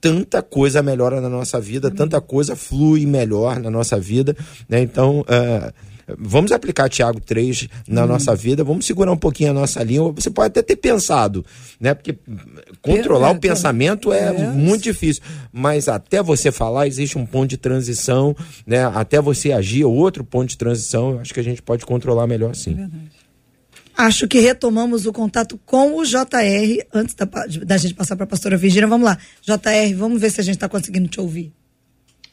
[0.00, 4.36] tanta coisa melhora na nossa vida, tanta coisa flui melhor na nossa vida,
[4.68, 4.80] né?
[4.80, 5.72] Então, uh,
[6.18, 8.06] Vamos aplicar Tiago 3 na hum.
[8.06, 10.12] nossa vida, vamos segurar um pouquinho a nossa língua.
[10.12, 11.44] Você pode até ter pensado,
[11.80, 11.94] né?
[11.94, 12.16] Porque
[12.80, 15.22] controlar é, o pensamento é, é, muito difícil.
[15.52, 18.34] Mas até você falar, existe um ponto de transição,
[18.66, 18.84] né?
[18.84, 22.76] Até você agir, outro ponto de transição, acho que a gente pode controlar melhor sim.
[22.78, 23.22] É
[23.94, 27.26] Acho que retomamos o contato com o JR antes da,
[27.64, 28.88] da gente passar para a pastora Virginia.
[28.88, 29.18] Vamos lá.
[29.42, 31.52] JR, vamos ver se a gente está conseguindo te ouvir.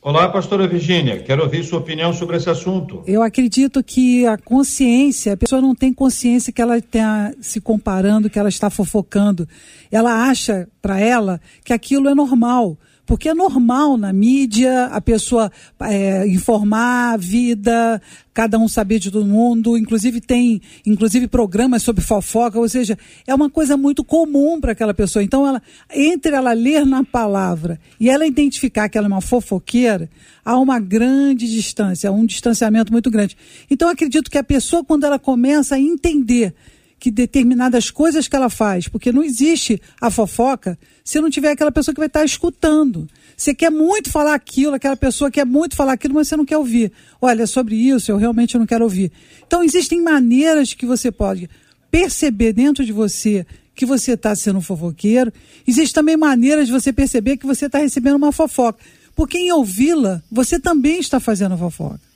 [0.02, 1.22] Olá, pastora Virgínia.
[1.22, 3.04] Quero ouvir sua opinião sobre esse assunto.
[3.06, 8.30] Eu acredito que a consciência, a pessoa não tem consciência que ela está se comparando,
[8.30, 9.46] que ela está fofocando.
[9.92, 12.78] Ela acha para ela que aquilo é normal.
[13.10, 18.00] Porque é normal na mídia a pessoa é, informar a vida,
[18.36, 22.96] cada um saber de todo mundo, inclusive tem inclusive programas sobre fofoca, ou seja,
[23.26, 25.24] é uma coisa muito comum para aquela pessoa.
[25.24, 25.60] Então, ela,
[25.92, 30.08] entre ela ler na palavra e ela identificar que ela é uma fofoqueira,
[30.46, 33.36] há uma grande distância, um distanciamento muito grande.
[33.72, 36.54] Então, acredito que a pessoa, quando ela começa a entender
[37.00, 41.72] que determinadas coisas que ela faz, porque não existe a fofoca se não tiver aquela
[41.72, 43.08] pessoa que vai estar escutando.
[43.36, 46.58] Você quer muito falar aquilo, aquela pessoa quer muito falar aquilo, mas você não quer
[46.58, 46.92] ouvir.
[47.22, 49.12] Olha, sobre isso eu realmente não quero ouvir.
[49.48, 51.50] Então existem maneiras que você pode
[51.90, 55.32] perceber dentro de você que você está sendo fofoqueiro.
[55.66, 58.78] Existem também maneiras de você perceber que você está recebendo uma fofoca.
[59.16, 62.09] Porque em ouvi-la, você também está fazendo fofoca.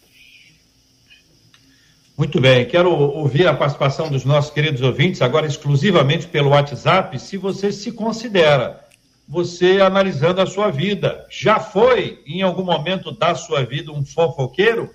[2.16, 7.38] Muito bem, quero ouvir a participação dos nossos queridos ouvintes, agora exclusivamente pelo WhatsApp, se
[7.38, 8.86] você se considera,
[9.28, 11.26] você analisando a sua vida.
[11.28, 14.92] Já foi, em algum momento da sua vida, um fofoqueiro?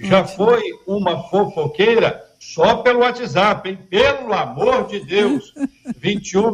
[0.00, 2.24] Já foi uma fofoqueira?
[2.38, 3.78] Só pelo WhatsApp, hein?
[3.90, 5.52] Pelo amor de Deus!
[5.98, 6.52] 21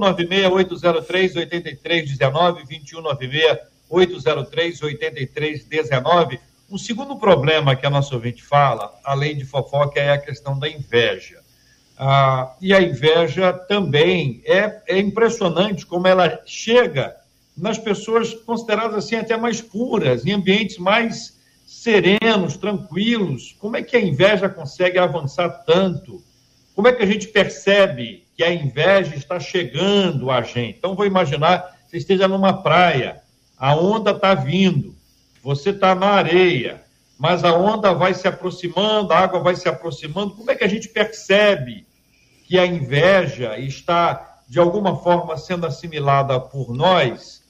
[0.50, 3.02] 803 8319, 21
[3.90, 6.40] 803 8319.
[6.70, 10.68] O segundo problema que a nossa ouvinte fala, além de fofoca, é a questão da
[10.68, 11.40] inveja.
[11.98, 17.16] Ah, e a inveja também é, é impressionante como ela chega
[17.56, 23.56] nas pessoas consideradas assim até mais puras, em ambientes mais serenos, tranquilos.
[23.58, 26.22] Como é que a inveja consegue avançar tanto?
[26.74, 30.78] Como é que a gente percebe que a inveja está chegando a gente?
[30.78, 33.20] Então, vou imaginar você esteja numa praia,
[33.58, 34.94] a onda está vindo,
[35.42, 36.82] você está na areia,
[37.18, 40.34] mas a onda vai se aproximando, a água vai se aproximando.
[40.34, 41.86] Como é que a gente percebe
[42.46, 47.42] que a inveja está, de alguma forma, sendo assimilada por nós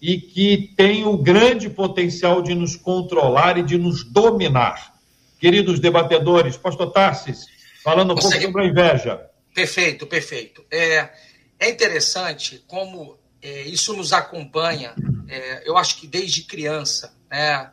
[0.00, 4.94] e que tem o grande potencial de nos controlar e de nos dominar?
[5.38, 7.46] Queridos debatedores, Pastor Tarsis,
[7.82, 8.44] falando um Consegue...
[8.44, 9.26] pouco sobre a inveja.
[9.54, 10.64] Perfeito, perfeito.
[10.70, 11.10] É,
[11.58, 14.94] é interessante como é, isso nos acompanha,
[15.28, 17.16] é, eu acho que desde criança.
[17.30, 17.70] Né?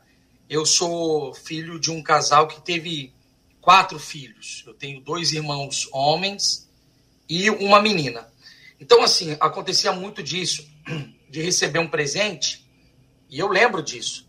[0.49, 3.13] Eu sou filho de um casal que teve
[3.61, 4.63] quatro filhos.
[4.67, 6.69] Eu tenho dois irmãos homens
[7.29, 8.27] e uma menina.
[8.79, 10.67] Então, assim, acontecia muito disso,
[11.29, 12.67] de receber um presente,
[13.29, 14.27] e eu lembro disso.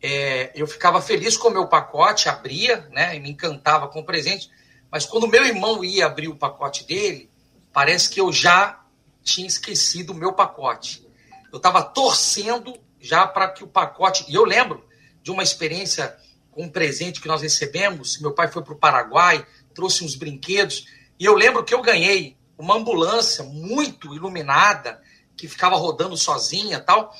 [0.00, 4.04] É, eu ficava feliz com o meu pacote, abria, né, e me encantava com o
[4.04, 4.48] presente,
[4.90, 7.28] mas quando meu irmão ia abrir o pacote dele,
[7.72, 8.80] parece que eu já
[9.24, 11.07] tinha esquecido o meu pacote.
[11.52, 14.24] Eu estava torcendo já para que o pacote.
[14.28, 14.84] E eu lembro
[15.22, 16.16] de uma experiência
[16.50, 18.18] com um presente que nós recebemos.
[18.20, 20.86] Meu pai foi para o Paraguai, trouxe uns brinquedos,
[21.18, 25.00] e eu lembro que eu ganhei uma ambulância muito iluminada
[25.36, 27.14] que ficava rodando sozinha tal.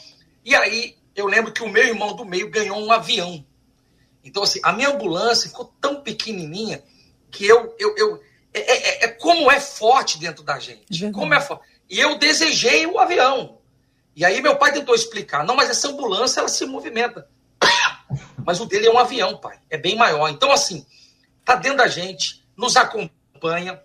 [0.45, 3.45] E aí eu lembro que o meu irmão do meio ganhou um avião.
[4.25, 6.83] Então, assim, a minha ambulância ficou tão pequenininha
[7.31, 7.75] que eu.
[7.79, 10.85] eu, eu é, é, é, é como é forte dentro da gente.
[11.13, 11.65] Como é forte.
[11.89, 13.58] E eu desejei o avião.
[14.19, 15.45] E aí meu pai tentou explicar.
[15.45, 17.31] Não, mas essa ambulância, ela se movimenta.
[18.45, 19.61] Mas o dele é um avião, pai.
[19.71, 20.29] É bem maior.
[20.29, 20.85] Então, assim,
[21.45, 23.81] tá dentro da gente, nos acompanha.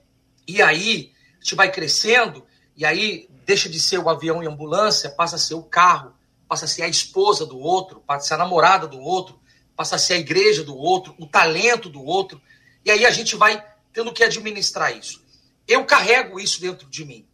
[0.47, 2.43] E aí, a gente vai crescendo.
[2.75, 6.15] E aí, deixa de ser o avião e ambulância, passa a ser o carro,
[6.47, 9.39] passa a ser a esposa do outro, passa a ser a namorada do outro,
[9.75, 12.41] passa a ser a igreja do outro, o talento do outro.
[12.83, 15.23] E aí a gente vai tendo que administrar isso.
[15.67, 17.27] Eu carrego isso dentro de mim.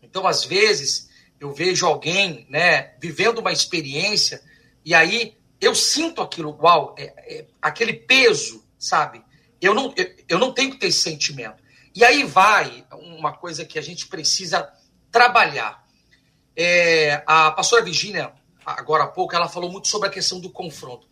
[0.00, 1.07] Então, às vezes,
[1.40, 4.42] eu vejo alguém né, vivendo uma experiência
[4.84, 9.22] e aí eu sinto aquilo, igual é, é, aquele peso, sabe?
[9.60, 11.62] Eu não, eu, eu não tenho que ter esse sentimento.
[11.94, 14.72] E aí vai uma coisa que a gente precisa
[15.10, 15.84] trabalhar.
[16.54, 18.32] É, a pastora Virginia,
[18.64, 21.08] agora há pouco, ela falou muito sobre a questão do confronto.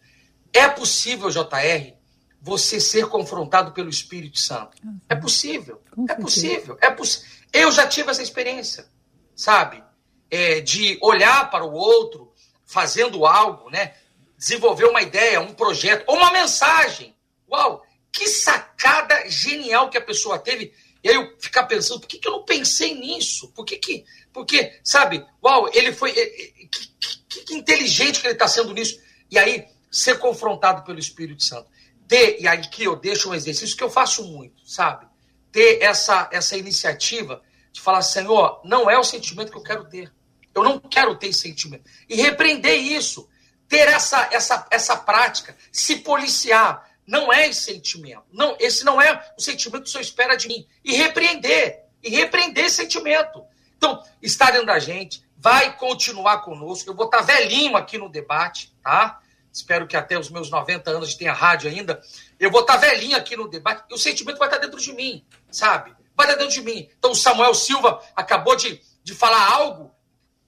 [0.53, 1.95] É possível, JR,
[2.41, 4.77] você ser confrontado pelo Espírito Santo?
[5.09, 5.83] É possível.
[6.09, 6.79] É possível.
[6.81, 7.25] É poss...
[7.53, 8.87] Eu já tive essa experiência,
[9.35, 9.83] sabe?
[10.31, 12.33] É, de olhar para o outro
[12.65, 13.95] fazendo algo, né?
[14.37, 17.15] Desenvolver uma ideia, um projeto, ou uma mensagem.
[17.51, 17.85] Uau!
[18.11, 20.73] Que sacada genial que a pessoa teve
[21.07, 23.53] e aí eu ficar pensando, por que, que eu não pensei nisso?
[23.53, 24.05] Por que que...
[24.33, 26.11] Porque, sabe, uau, ele foi...
[26.11, 26.89] Que,
[27.29, 29.01] que, que inteligente que ele está sendo nisso.
[29.31, 31.69] E aí, ser confrontado pelo Espírito Santo.
[32.09, 35.07] Ter, e aqui eu deixo um exercício que eu faço muito, sabe?
[35.53, 37.41] Ter essa, essa iniciativa
[37.77, 40.11] de falar, Senhor, não é o sentimento que eu quero ter.
[40.55, 41.85] Eu não quero ter esse sentimento.
[42.09, 43.29] E repreender isso.
[43.69, 45.55] Ter essa, essa, essa prática.
[45.71, 48.25] Se policiar não é esse sentimento.
[48.33, 50.67] Não, esse não é o sentimento que o senhor espera de mim.
[50.83, 51.85] E repreender.
[52.03, 53.45] E repreender esse sentimento.
[53.77, 56.89] Então, está dentro da gente, vai continuar conosco.
[56.89, 59.21] Eu vou estar velhinho aqui no debate, tá?
[59.53, 62.01] Espero que até os meus 90 anos tenha rádio ainda.
[62.41, 63.85] Eu vou estar velhinho aqui no debate.
[63.91, 65.95] E o sentimento vai estar dentro de mim, sabe?
[66.17, 66.89] Vai dentro de mim.
[66.99, 69.95] Então, o Samuel Silva acabou de, de falar algo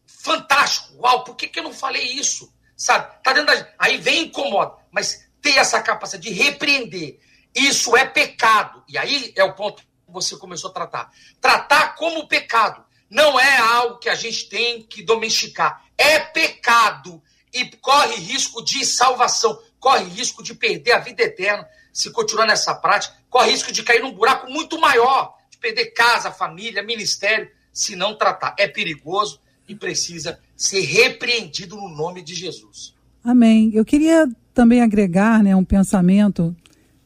[0.06, 0.96] fantástico.
[0.96, 2.52] Uau, por que, que eu não falei isso?
[2.76, 3.22] Sabe?
[3.22, 3.68] Tá dentro da...
[3.78, 4.76] Aí vem incomoda.
[4.90, 7.20] Mas ter essa capacidade de repreender.
[7.54, 8.82] Isso é pecado.
[8.88, 11.10] E aí é o ponto que você começou a tratar.
[11.40, 12.84] Tratar como pecado.
[13.10, 15.84] Não é algo que a gente tem que domesticar.
[15.96, 22.12] É pecado e corre risco de salvação, corre risco de perder a vida eterna se
[22.12, 27.48] continuar nessa prática, corre risco de cair num buraco muito maior, perder casa, família, ministério,
[27.72, 28.54] se não tratar.
[28.58, 32.94] É perigoso e precisa ser repreendido no nome de Jesus.
[33.22, 33.70] Amém.
[33.74, 36.56] Eu queria também agregar né, um pensamento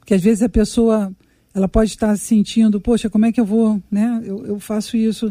[0.06, 1.12] que às vezes a pessoa
[1.54, 4.22] ela pode estar sentindo, poxa, como é que eu vou, né?
[4.24, 5.30] Eu, eu faço isso.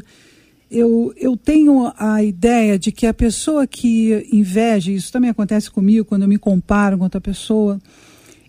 [0.70, 6.06] Eu, eu tenho a ideia de que a pessoa que inveja, isso também acontece comigo
[6.06, 7.82] quando eu me comparo com outra pessoa,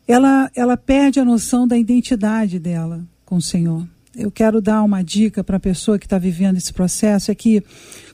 [0.06, 3.86] ela, ela perde a noção da identidade dela com o Senhor.
[4.14, 7.62] Eu quero dar uma dica para a pessoa que está vivendo esse processo: é que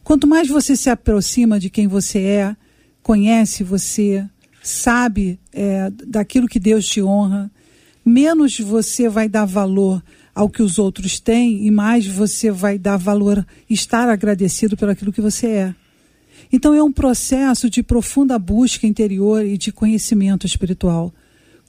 [0.05, 2.57] quanto mais você se aproxima de quem você é,
[3.03, 4.25] conhece você,
[4.63, 7.51] sabe é, daquilo que Deus te honra,
[8.05, 12.97] menos você vai dar valor ao que os outros têm e mais você vai dar
[12.97, 15.75] valor, estar agradecido pelo aquilo que você é.
[16.53, 21.13] Então é um processo de profunda busca interior e de conhecimento espiritual.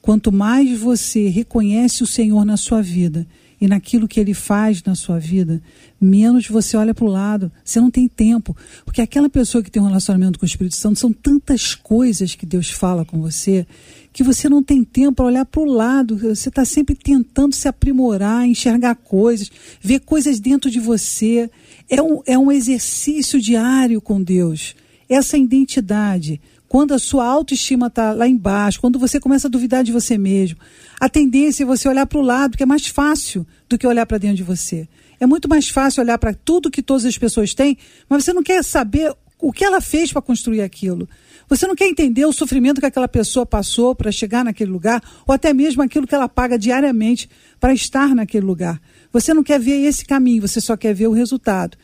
[0.00, 3.26] Quanto mais você reconhece o Senhor na sua vida
[3.60, 5.62] e naquilo que ele faz na sua vida,
[6.00, 7.52] menos você olha para o lado.
[7.62, 8.56] Você não tem tempo.
[8.86, 12.46] Porque aquela pessoa que tem um relacionamento com o Espírito Santo, são tantas coisas que
[12.46, 13.66] Deus fala com você,
[14.14, 16.16] que você não tem tempo para olhar para o lado.
[16.16, 21.50] Você está sempre tentando se aprimorar, enxergar coisas, ver coisas dentro de você.
[21.86, 24.74] É um, é um exercício diário com Deus.
[25.06, 29.90] Essa identidade quando a sua autoestima está lá embaixo, quando você começa a duvidar de
[29.90, 30.56] você mesmo,
[31.00, 34.04] a tendência é você olhar para o lado, que é mais fácil do que olhar
[34.04, 34.86] para dentro de você.
[35.18, 38.42] É muito mais fácil olhar para tudo que todas as pessoas têm, mas você não
[38.42, 41.08] quer saber o que ela fez para construir aquilo.
[41.48, 45.34] Você não quer entender o sofrimento que aquela pessoa passou para chegar naquele lugar, ou
[45.34, 48.78] até mesmo aquilo que ela paga diariamente para estar naquele lugar.
[49.10, 51.78] Você não quer ver esse caminho, você só quer ver o resultado.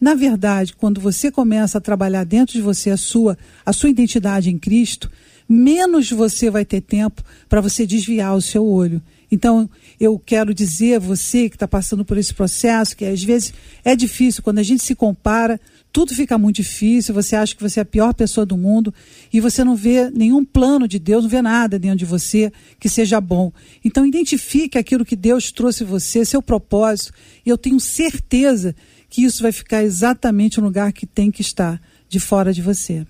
[0.00, 4.48] Na verdade, quando você começa a trabalhar dentro de você a sua, a sua identidade
[4.48, 5.10] em Cristo,
[5.52, 9.02] menos você vai ter tempo para você desviar o seu olho.
[9.32, 13.52] Então, eu quero dizer a você que está passando por esse processo, que às vezes
[13.84, 15.60] é difícil, quando a gente se compara,
[15.92, 18.94] tudo fica muito difícil, você acha que você é a pior pessoa do mundo
[19.32, 22.88] e você não vê nenhum plano de Deus, não vê nada dentro de você que
[22.88, 23.52] seja bom.
[23.84, 27.12] Então identifique aquilo que Deus trouxe você, seu propósito,
[27.44, 28.74] e eu tenho certeza
[29.08, 33.04] que isso vai ficar exatamente no lugar que tem que estar, de fora de você.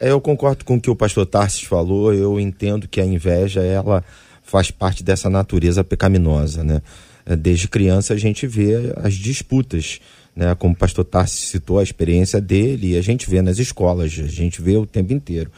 [0.00, 3.62] É, eu concordo com o que o pastor Tarsis falou, eu entendo que a inveja,
[3.62, 4.04] ela
[4.42, 6.82] faz parte dessa natureza pecaminosa, né?
[7.26, 10.00] É, desde criança a gente vê as disputas
[10.38, 10.54] né?
[10.54, 14.62] Como o pastor Tarsi citou a experiência dele, a gente vê nas escolas, a gente
[14.62, 15.50] vê o tempo inteiro.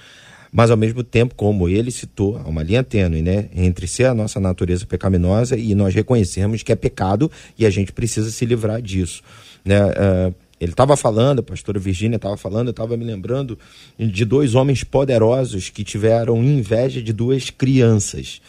[0.50, 3.50] Mas ao mesmo tempo, como ele citou, há uma linha tênue, né?
[3.54, 7.92] Entre ser a nossa natureza pecaminosa e nós reconhecermos que é pecado e a gente
[7.92, 9.22] precisa se livrar disso,
[9.62, 9.84] né?
[9.84, 13.58] Uh, ele estava falando, a pastora Virgínia estava falando, eu estava me lembrando
[13.98, 18.42] de dois homens poderosos que tiveram inveja de duas crianças.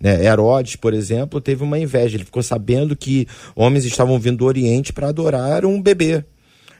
[0.00, 0.24] Né?
[0.24, 2.16] Herodes, por exemplo, teve uma inveja.
[2.16, 6.24] Ele ficou sabendo que homens estavam vindo do Oriente para adorar um bebê.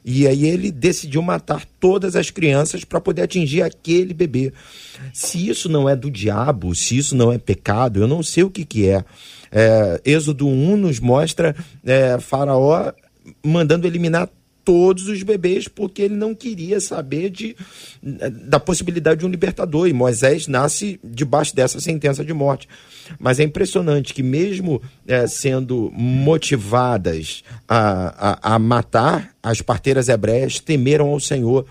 [0.04, 4.54] E aí ele decidiu matar todas as crianças para poder atingir aquele bebê.
[5.12, 8.50] Se isso não é do diabo, se isso não é pecado, eu não sei o
[8.50, 9.04] que, que é.
[9.52, 12.92] é Êxodo 1 nos mostra é, Faraó
[13.44, 14.30] mandando eliminar
[14.68, 17.56] todos os bebês porque ele não queria saber de,
[18.44, 19.88] da possibilidade de um libertador.
[19.88, 22.68] E Moisés nasce debaixo dessa sentença de morte.
[23.18, 30.60] Mas é impressionante que, mesmo é, sendo motivadas a, a, a matar, as parteiras hebreias
[30.60, 31.64] temeram ao Senhor.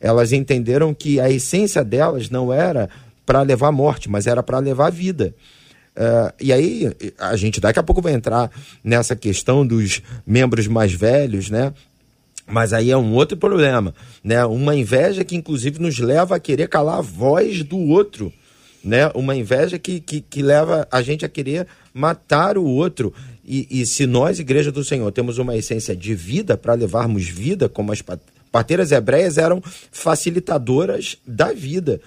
[0.00, 2.88] Elas entenderam que a essência delas não era
[3.26, 5.34] para levar morte, mas era para levar vida.
[5.94, 8.50] Uh, e aí, a gente daqui a pouco vai entrar
[8.82, 11.74] nessa questão dos membros mais velhos, né?
[12.48, 13.94] Mas aí é um outro problema,
[14.24, 14.44] né?
[14.46, 18.32] Uma inveja que inclusive nos leva a querer calar a voz do outro,
[18.82, 19.10] né?
[19.14, 23.12] Uma inveja que, que, que leva a gente a querer matar o outro.
[23.44, 27.68] E, e se nós, Igreja do Senhor, temos uma essência de vida para levarmos vida,
[27.68, 28.02] como as
[28.50, 32.00] parteiras hebreias eram facilitadoras da vida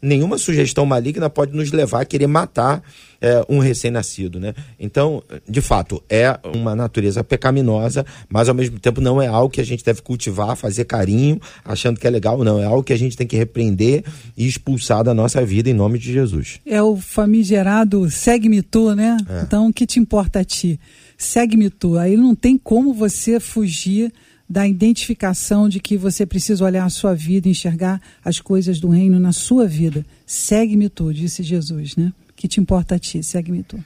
[0.00, 2.82] nenhuma sugestão maligna pode nos levar a querer matar
[3.20, 4.54] é, um recém-nascido, né?
[4.78, 9.60] Então, de fato, é uma natureza pecaminosa, mas ao mesmo tempo não é algo que
[9.60, 12.60] a gente deve cultivar, fazer carinho, achando que é legal, não.
[12.60, 14.04] É algo que a gente tem que repreender
[14.36, 16.60] e expulsar da nossa vida em nome de Jesus.
[16.64, 19.16] É o famigerado segue-me tu, né?
[19.28, 19.42] É.
[19.42, 20.78] Então, o que te importa a ti?
[21.16, 21.98] Segue-me tu.
[21.98, 24.12] Aí não tem como você fugir
[24.48, 29.20] da identificação de que você precisa olhar a sua vida, enxergar as coisas do reino
[29.20, 30.06] na sua vida.
[30.26, 32.12] Segue-me tu, disse Jesus, né?
[32.34, 33.82] Que te importa a ti, segue-me tu.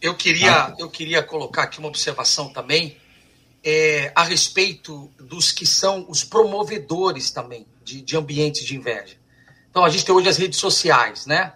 [0.00, 2.96] Eu queria, eu queria colocar aqui uma observação também
[3.62, 9.16] é, a respeito dos que são os promovedores também de, de ambientes de inveja.
[9.70, 11.52] Então a gente tem hoje as redes sociais, né?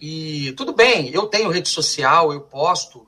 [0.00, 3.07] E tudo bem, eu tenho rede social, eu posto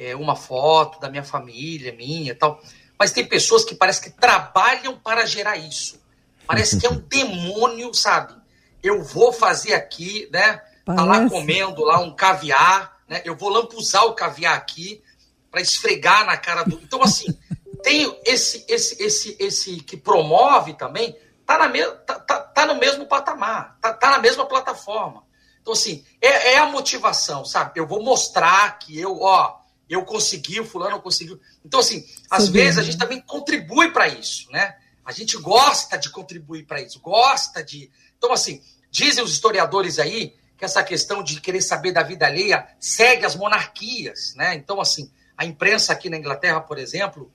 [0.00, 2.58] é, uma foto da minha família, minha tal.
[2.98, 6.00] Mas tem pessoas que parece que trabalham para gerar isso.
[6.46, 8.34] Parece que é um demônio, sabe?
[8.82, 10.62] Eu vou fazer aqui, né?
[10.86, 13.20] Tá lá comendo lá um caviar, né?
[13.26, 15.02] Eu vou lampuzar o caviar aqui
[15.50, 16.80] para esfregar na cara do.
[16.82, 17.38] Então, assim,
[17.84, 21.84] tem esse, esse, esse, esse que promove também, tá, na me...
[21.84, 25.24] tá, tá, tá no mesmo patamar, tá, tá na mesma plataforma.
[25.60, 27.78] Então, assim, é, é a motivação, sabe?
[27.78, 29.59] Eu vou mostrar que eu, ó,
[29.90, 31.40] eu consegui, o fulano conseguiu.
[31.64, 32.52] Então, assim, às Sim.
[32.52, 34.76] vezes a gente também contribui para isso, né?
[35.04, 37.90] A gente gosta de contribuir para isso, gosta de.
[38.16, 42.68] Então, assim, dizem os historiadores aí que essa questão de querer saber da vida alheia
[42.78, 44.54] segue as monarquias, né?
[44.54, 47.32] Então, assim, a imprensa aqui na Inglaterra, por exemplo,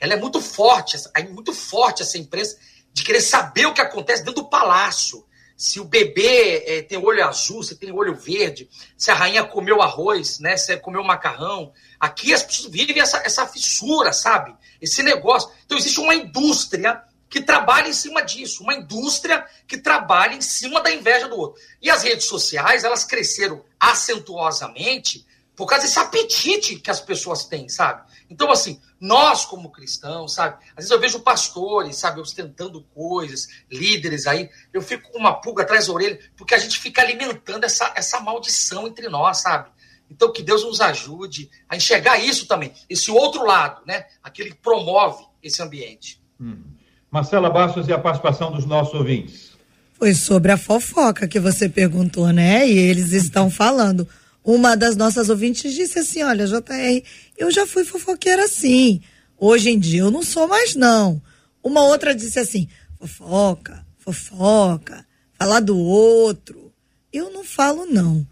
[0.00, 2.56] ela é muito forte, é muito forte essa imprensa
[2.92, 5.26] de querer saber o que acontece dentro do palácio.
[5.58, 9.82] Se o bebê é, tem olho azul, se tem olho verde, se a rainha comeu
[9.82, 10.56] arroz, né?
[10.56, 14.54] Se comeu macarrão, Aqui as pessoas vivem essa, essa fissura, sabe?
[14.80, 15.50] Esse negócio.
[15.66, 20.80] Então existe uma indústria que trabalha em cima disso, uma indústria que trabalha em cima
[20.80, 21.60] da inveja do outro.
[21.82, 25.26] E as redes sociais, elas cresceram acentuosamente
[25.58, 28.08] por causa desse apetite que as pessoas têm, sabe?
[28.30, 30.56] Então, assim, nós como cristãos, sabe?
[30.70, 35.64] Às vezes eu vejo pastores, sabe, ostentando coisas, líderes aí, eu fico com uma pulga
[35.64, 39.68] atrás da orelha, porque a gente fica alimentando essa, essa maldição entre nós, sabe?
[40.08, 44.04] Então, que Deus nos ajude a enxergar isso também, esse outro lado, né?
[44.22, 46.22] Aquele que promove esse ambiente.
[46.40, 46.62] Hum.
[47.10, 49.58] Marcela Bastos e a participação dos nossos ouvintes.
[49.94, 52.64] Foi sobre a fofoca que você perguntou, né?
[52.68, 54.06] E eles estão falando.
[54.44, 57.02] Uma das nossas ouvintes disse assim: Olha, JR,
[57.36, 59.00] eu já fui fofoqueira assim.
[59.38, 61.20] Hoje em dia eu não sou mais, não.
[61.62, 62.68] Uma outra disse assim:
[62.98, 65.06] fofoca, fofoca,
[65.38, 66.72] falar do outro.
[67.12, 68.26] Eu não falo, não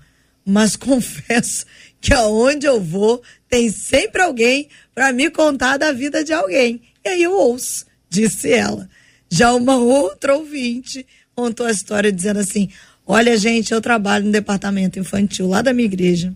[0.47, 1.67] mas confesso
[2.01, 6.81] que aonde eu vou tem sempre alguém para me contar da vida de alguém.
[7.05, 8.89] E aí eu ouço, disse ela.
[9.29, 11.05] Já uma outra ouvinte
[11.35, 12.71] contou a história dizendo assim:
[13.07, 16.35] Olha, gente, eu trabalho no departamento infantil lá da minha igreja.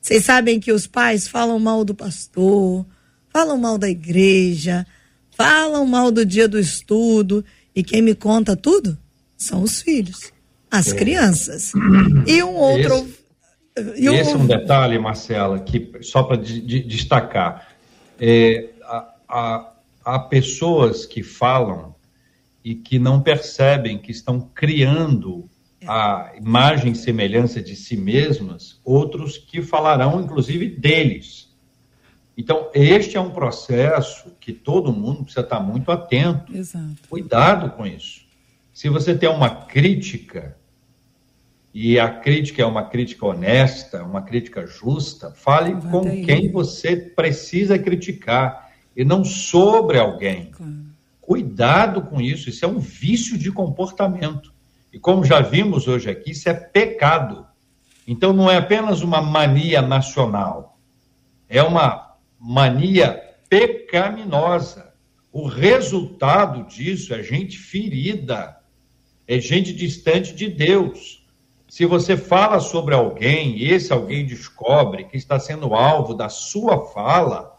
[0.00, 2.84] Vocês sabem que os pais falam mal do pastor,
[3.28, 4.84] falam mal da igreja,
[5.30, 7.44] falam mal do dia do estudo.
[7.76, 8.98] E quem me conta tudo
[9.36, 10.32] são os filhos,
[10.68, 10.96] as é.
[10.96, 11.72] crianças.
[12.26, 13.08] E um outro.
[13.76, 14.14] Esse, e um...
[14.14, 17.68] esse é um detalhe, Marcela, que só para de, de, destacar.
[18.18, 18.70] É,
[19.28, 19.72] há,
[20.04, 21.94] há pessoas que falam
[22.64, 25.48] e que não percebem que estão criando
[25.86, 31.50] a imagem e semelhança de si mesmas, outros que falarão, inclusive, deles.
[32.36, 36.54] Então, este é um processo que todo mundo precisa estar muito atento.
[36.54, 37.08] Exato.
[37.08, 38.22] Cuidado com isso.
[38.72, 40.56] Se você tem uma crítica,
[41.72, 47.78] e a crítica é uma crítica honesta, uma crítica justa, fale com quem você precisa
[47.78, 50.50] criticar e não sobre alguém.
[50.50, 50.90] Claro.
[51.20, 54.52] Cuidado com isso, isso é um vício de comportamento.
[54.92, 57.46] E como já vimos hoje aqui, isso é pecado.
[58.06, 60.78] Então não é apenas uma mania nacional,
[61.48, 64.92] é uma mania pecaminosa.
[65.32, 68.56] O resultado disso é gente ferida,
[69.28, 71.24] é gente distante de Deus.
[71.68, 76.86] Se você fala sobre alguém e esse alguém descobre que está sendo alvo da sua
[76.86, 77.56] fala,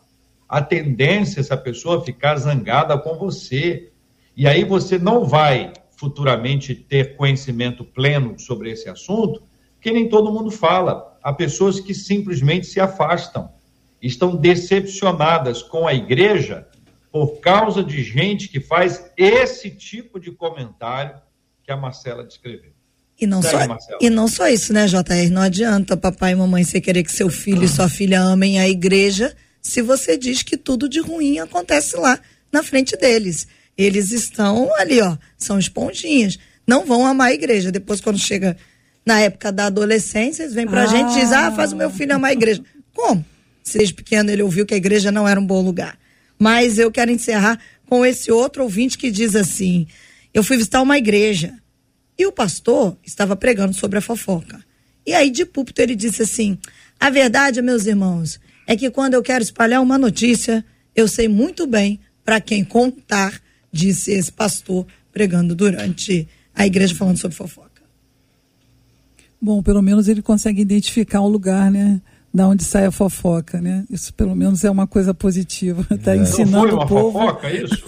[0.50, 3.90] a tendência é essa pessoa ficar zangada com você.
[4.36, 5.72] E aí você não vai
[6.02, 9.44] futuramente ter conhecimento pleno sobre esse assunto,
[9.80, 11.16] que nem todo mundo fala.
[11.22, 13.52] Há pessoas que simplesmente se afastam,
[14.02, 16.68] estão decepcionadas com a igreja
[17.12, 21.22] por causa de gente que faz esse tipo de comentário
[21.64, 22.72] que a Marcela descreveu.
[23.20, 23.60] E não, só,
[24.00, 25.30] e não só isso, né, JR?
[25.32, 28.68] Não adianta papai e mamãe você querer que seu filho e sua filha amem a
[28.68, 32.20] igreja se você diz que tudo de ruim acontece lá
[32.52, 33.48] na frente deles.
[33.84, 36.38] Eles estão ali, ó, são esponjinhas.
[36.68, 37.72] Não vão amar a igreja.
[37.72, 38.58] Depois, quando chega
[39.06, 40.88] na época da adolescência, eles vêm pra ah.
[40.88, 42.64] gente e dizem, ah, faz o meu filho amar a igreja.
[42.94, 43.26] Como?
[43.64, 45.98] Se desde pequeno ele ouviu que a igreja não era um bom lugar.
[46.38, 49.88] Mas eu quero encerrar com esse outro ouvinte que diz assim:
[50.34, 51.54] eu fui visitar uma igreja
[52.18, 54.64] e o pastor estava pregando sobre a fofoca.
[55.06, 56.58] E aí, de púlpito, ele disse assim:
[57.00, 60.64] a verdade, meus irmãos, é que quando eu quero espalhar uma notícia,
[60.96, 63.42] eu sei muito bem para quem contar
[63.72, 67.70] disse esse pastor pregando durante a igreja falando sobre fofoca.
[69.42, 72.00] Bom, pelo menos ele consegue identificar o lugar, né?
[72.34, 73.84] Da onde sai a fofoca, né?
[73.90, 75.86] Isso pelo menos é uma coisa positiva.
[75.92, 76.20] Está é.
[76.20, 77.20] ensinando o povo.
[77.20, 77.84] Fofoca, é isso?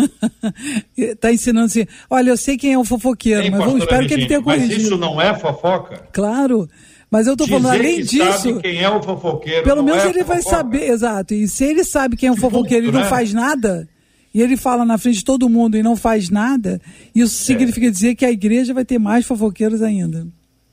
[0.97, 1.85] Está ensinando assim.
[2.09, 4.73] Olha, eu sei quem é o fofoqueiro, Ei, mas vamos, espero que ele tenha corrigido.
[4.73, 6.07] Mas isso não é fofoca?
[6.11, 6.67] Claro.
[7.09, 8.39] Mas eu estou falando, além que disso.
[8.39, 9.63] Sabe quem é o fofoqueiro.
[9.63, 11.35] Pelo menos é ele vai saber, exato.
[11.35, 13.07] E se ele sabe quem é o fofoqueiro e não né?
[13.07, 13.87] faz nada,
[14.33, 16.81] e ele fala na frente de todo mundo e não faz nada,
[17.13, 17.45] isso é.
[17.45, 20.27] significa dizer que a igreja vai ter mais fofoqueiros ainda.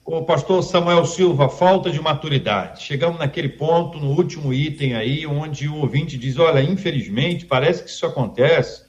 [0.05, 2.83] O pastor Samuel Silva, falta de maturidade.
[2.83, 7.91] Chegamos naquele ponto, no último item aí, onde o ouvinte diz: olha, infelizmente, parece que
[7.91, 8.83] isso acontece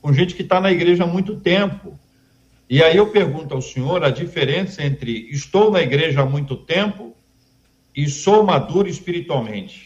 [0.00, 1.96] com gente que está na igreja há muito tempo.
[2.68, 7.14] E aí eu pergunto ao senhor a diferença entre estou na igreja há muito tempo
[7.94, 9.85] e sou maduro espiritualmente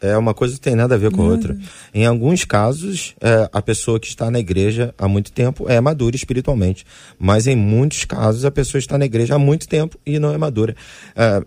[0.00, 1.30] é uma coisa que tem nada a ver com a uhum.
[1.30, 1.56] outra.
[1.94, 6.14] Em alguns casos, é, a pessoa que está na igreja há muito tempo é madura
[6.14, 6.84] espiritualmente.
[7.18, 10.38] Mas em muitos casos, a pessoa está na igreja há muito tempo e não é
[10.38, 10.76] madura.
[11.14, 11.42] É,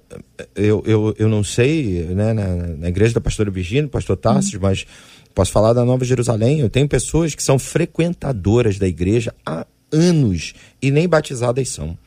[0.56, 2.48] eu, eu, eu não sei, né, na,
[2.78, 4.62] na igreja da pastora Virgínia, pastor Tassos, uhum.
[4.64, 4.86] mas
[5.34, 6.60] posso falar da Nova Jerusalém.
[6.60, 11.98] Eu tenho pessoas que são frequentadoras da igreja há anos e nem batizadas são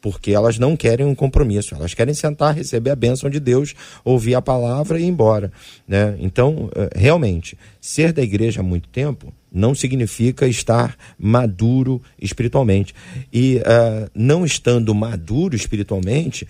[0.00, 3.74] porque elas não querem um compromisso, elas querem sentar, receber a bênção de Deus,
[4.04, 5.52] ouvir a palavra e ir embora.
[5.86, 6.16] Né?
[6.20, 12.94] Então, eh, realmente, ser da igreja há muito tempo não significa estar maduro espiritualmente.
[13.32, 16.46] E uh, não estando maduro espiritualmente,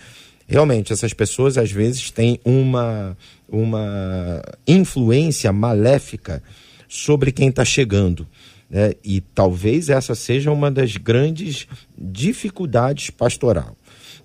[0.46, 3.16] realmente essas pessoas às vezes têm uma,
[3.48, 6.42] uma influência maléfica
[6.88, 8.26] sobre quem está chegando.
[8.70, 8.92] Né?
[9.04, 11.66] E talvez essa seja uma das grandes
[11.98, 13.76] dificuldades pastoral.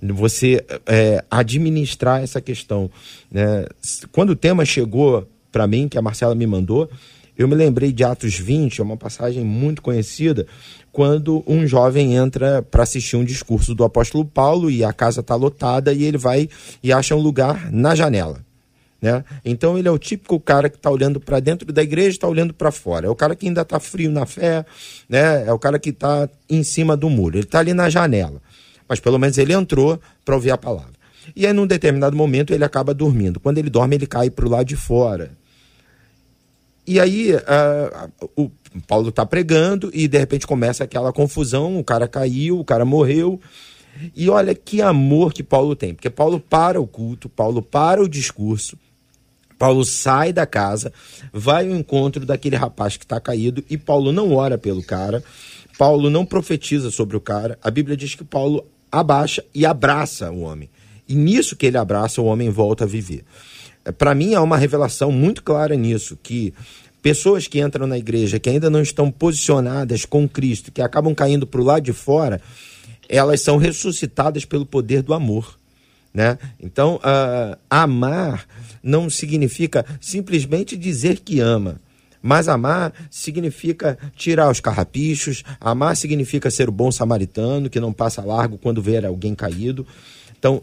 [0.02, 2.92] Você é, administrar essa questão.
[3.32, 3.66] Né?
[4.12, 6.90] Quando o tema chegou para mim, que a Marcela me mandou,
[7.38, 10.46] eu me lembrei de Atos 20, é uma passagem muito conhecida,
[10.92, 15.36] quando um jovem entra para assistir um discurso do apóstolo Paulo e a casa está
[15.36, 16.48] lotada e ele vai
[16.82, 18.46] e acha um lugar na janela.
[19.06, 19.24] Né?
[19.46, 22.56] Então ele é o típico cara que está olhando para dentro da igreja, está olhando
[22.56, 23.06] para fora.
[23.06, 24.66] É o cara que ainda está frio na fé,
[25.08, 25.46] né?
[25.46, 27.38] É o cara que está em cima do muro.
[27.38, 28.42] Ele está ali na janela,
[28.90, 30.94] mas pelo menos ele entrou para ouvir a palavra.
[31.36, 33.40] E aí, num determinado momento, ele acaba dormindo.
[33.40, 35.30] Quando ele dorme, ele cai para o lado de fora.
[36.88, 38.50] E aí, uh, o,
[38.88, 43.40] Paulo está pregando e de repente começa aquela confusão, o cara caiu, o cara morreu.
[44.16, 48.10] E olha que amor que Paulo tem, porque Paulo para o culto, Paulo para o
[48.10, 48.76] discurso,
[49.58, 50.92] Paulo sai da casa,
[51.32, 55.24] vai ao encontro daquele rapaz que está caído e Paulo não ora pelo cara,
[55.78, 57.58] Paulo não profetiza sobre o cara.
[57.62, 60.70] A Bíblia diz que Paulo abaixa e abraça o homem.
[61.08, 63.24] E nisso que ele abraça, o homem volta a viver.
[63.84, 66.54] É, Para mim, há uma revelação muito clara nisso, que
[67.02, 71.46] pessoas que entram na igreja, que ainda não estão posicionadas com Cristo, que acabam caindo
[71.46, 72.42] para o lado de fora,
[73.08, 75.60] elas são ressuscitadas pelo poder do amor.
[76.14, 76.40] Né?
[76.60, 78.48] Então, uh, amar
[78.86, 81.82] não significa simplesmente dizer que ama.
[82.22, 88.24] Mas amar significa tirar os carrapichos, amar significa ser o bom samaritano que não passa
[88.24, 89.86] largo quando vê alguém caído.
[90.38, 90.62] Então,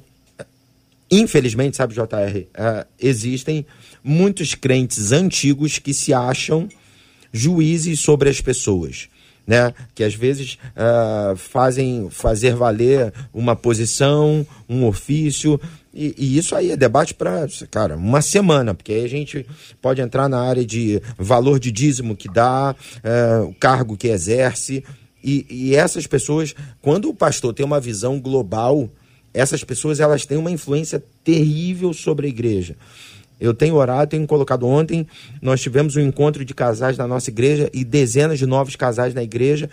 [1.10, 3.66] infelizmente, sabe, JR, uh, existem
[4.02, 6.68] muitos crentes antigos que se acham
[7.32, 9.08] juízes sobre as pessoas.
[9.46, 9.74] Né?
[9.94, 15.60] Que às vezes uh, fazem fazer valer uma posição, um ofício,
[15.94, 19.44] e, e, isso aí é debate para, cara, uma semana, porque aí a gente
[19.80, 24.82] pode entrar na área de valor de dízimo que dá, uh, o cargo que exerce,
[25.22, 28.88] e, e essas pessoas, quando o pastor tem uma visão global,
[29.32, 32.76] essas pessoas elas têm uma influência terrível sobre a igreja.
[33.42, 35.04] Eu tenho orado, tenho colocado ontem,
[35.40, 39.22] nós tivemos um encontro de casais na nossa igreja e dezenas de novos casais na
[39.22, 39.68] igreja.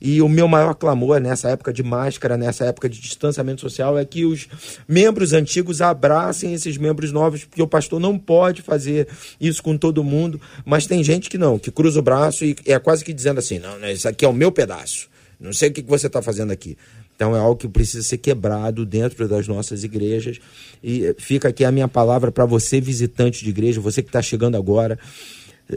[0.00, 4.04] E o meu maior clamor nessa época de máscara, nessa época de distanciamento social, é
[4.04, 4.48] que os
[4.88, 9.06] membros antigos abracem esses membros novos, porque o pastor não pode fazer
[9.40, 10.40] isso com todo mundo.
[10.64, 13.60] Mas tem gente que não, que cruza o braço e é quase que dizendo assim:
[13.60, 15.08] não, isso aqui é o meu pedaço.
[15.38, 16.76] Não sei o que você está fazendo aqui.
[17.22, 20.40] Então é algo que precisa ser quebrado dentro das nossas igrejas.
[20.82, 24.56] E fica aqui a minha palavra para você, visitante de igreja, você que está chegando
[24.56, 24.98] agora.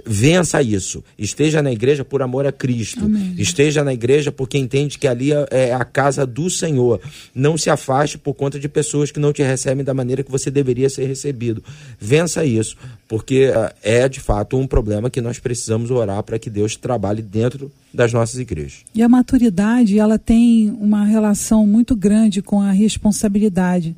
[0.05, 1.03] Vença isso.
[1.17, 3.05] Esteja na igreja por amor a Cristo.
[3.05, 3.35] Amém.
[3.37, 6.99] Esteja na igreja porque entende que ali é a casa do Senhor.
[7.33, 10.51] Não se afaste por conta de pessoas que não te recebem da maneira que você
[10.51, 11.63] deveria ser recebido.
[11.99, 12.75] Vença isso,
[13.07, 17.71] porque é de fato um problema que nós precisamos orar para que Deus trabalhe dentro
[17.93, 18.79] das nossas igrejas.
[18.93, 23.95] E a maturidade, ela tem uma relação muito grande com a responsabilidade.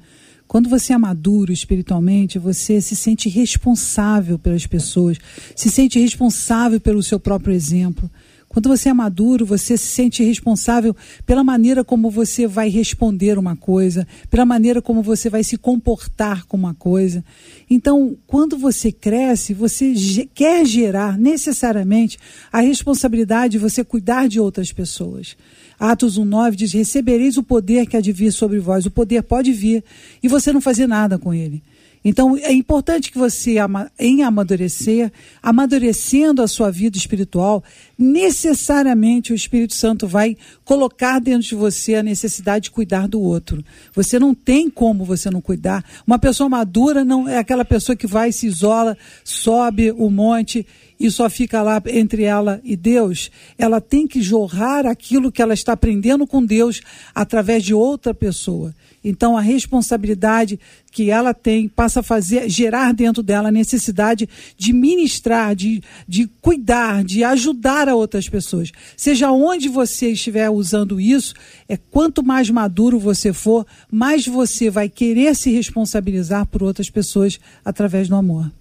[0.47, 5.17] Quando você é maduro espiritualmente, você se sente responsável pelas pessoas,
[5.55, 8.09] se sente responsável pelo seu próprio exemplo.
[8.47, 10.95] Quando você é maduro, você se sente responsável
[11.25, 16.45] pela maneira como você vai responder uma coisa, pela maneira como você vai se comportar
[16.45, 17.23] com uma coisa.
[17.69, 19.93] Então, quando você cresce, você
[20.33, 22.17] quer gerar necessariamente
[22.51, 25.35] a responsabilidade de você cuidar de outras pessoas.
[25.79, 28.85] Atos 1,9 diz: Recebereis o poder que há de vir sobre vós.
[28.85, 29.83] O poder pode vir
[30.21, 31.61] e você não fazer nada com ele.
[32.03, 33.55] Então, é importante que você,
[33.99, 35.11] em amadurecer,
[35.43, 37.61] amadurecendo a sua vida espiritual,
[37.97, 43.61] necessariamente o Espírito Santo vai colocar dentro de você a necessidade de cuidar do outro.
[43.93, 45.83] Você não tem como você não cuidar.
[46.05, 50.65] Uma pessoa madura não é aquela pessoa que vai, se isola, sobe o monte
[50.99, 55.53] e só fica lá entre ela e Deus, ela tem que jorrar aquilo que ela
[55.53, 56.81] está aprendendo com Deus
[57.13, 58.73] através de outra pessoa.
[59.03, 60.59] Então a responsabilidade
[60.91, 64.27] que ela tem passa a fazer, gerar dentro dela a necessidade
[64.57, 68.71] de ministrar, de, de cuidar, de ajudar a outras pessoas.
[68.97, 71.35] Seja onde você estiver usando isso,
[71.69, 77.39] é quanto mais maduro você for, mais você vai querer se responsabilizar por outras pessoas
[77.63, 78.51] através do amor.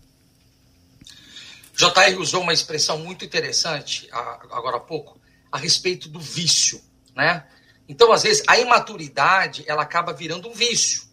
[1.77, 5.21] JR usou uma expressão muito interessante agora há pouco
[5.53, 6.83] a respeito do vício,
[7.15, 7.47] né?
[7.87, 11.05] Então, às vezes, a imaturidade ela acaba virando um vício.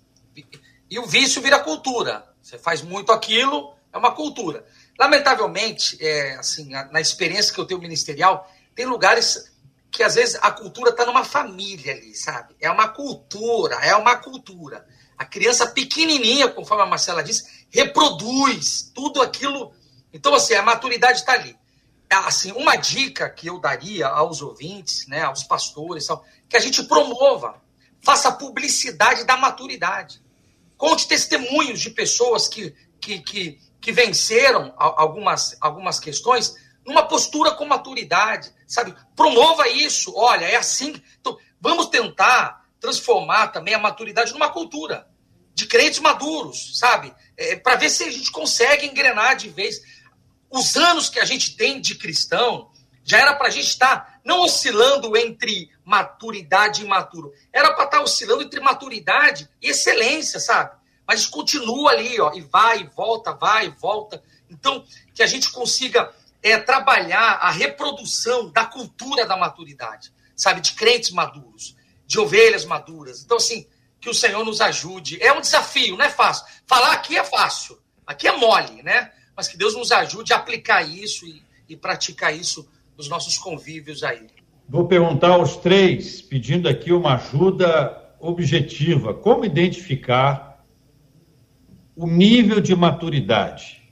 [0.90, 2.26] E o vício vira cultura.
[2.42, 4.66] Você faz muito aquilo, é uma cultura.
[4.98, 9.52] Lamentavelmente, é, assim, na experiência que eu tenho ministerial, tem lugares
[9.92, 12.56] que às vezes a cultura está numa família ali, sabe?
[12.60, 14.88] É uma cultura, é uma cultura.
[15.18, 19.74] A criança pequenininha, conforme a Marcela disse, reproduz tudo aquilo
[20.14, 21.58] então, assim, a maturidade está ali.
[22.10, 26.08] É, assim, uma dica que eu daria aos ouvintes, né, aos pastores,
[26.48, 27.60] que a gente promova,
[28.02, 30.22] faça publicidade da maturidade.
[30.78, 36.56] Conte testemunhos de pessoas que, que, que, que venceram algumas, algumas questões
[36.86, 38.94] numa postura com maturidade, sabe?
[39.16, 40.14] Promova isso.
[40.16, 41.02] Olha, é assim.
[41.20, 45.08] Então, vamos tentar transformar também a maturidade numa cultura
[45.56, 47.14] de crentes maduros, sabe?
[47.38, 49.82] É, para ver se a gente consegue engrenar de vez
[50.54, 52.70] os anos que a gente tem de cristão,
[53.04, 57.34] já era para a gente estar tá não oscilando entre maturidade e imaturo.
[57.52, 60.78] Era para estar tá oscilando entre maturidade e excelência, sabe?
[61.08, 64.24] Mas continua ali, ó, e vai e volta, vai e volta.
[64.48, 70.74] Então, que a gente consiga é trabalhar a reprodução da cultura da maturidade, sabe, de
[70.74, 71.76] crentes maduros,
[72.06, 73.24] de ovelhas maduras.
[73.24, 73.66] Então, assim,
[74.00, 75.22] que o Senhor nos ajude.
[75.22, 76.46] É um desafio, não é fácil.
[76.68, 79.12] Falar aqui é fácil, aqui é mole, né?
[79.36, 82.68] Mas que Deus nos ajude a aplicar isso e, e praticar isso
[82.98, 84.28] nos nossos convívios aí.
[84.68, 89.14] Vou perguntar aos três, pedindo aqui uma ajuda objetiva.
[89.14, 90.64] Como identificar
[91.96, 93.84] o nível de maturidade?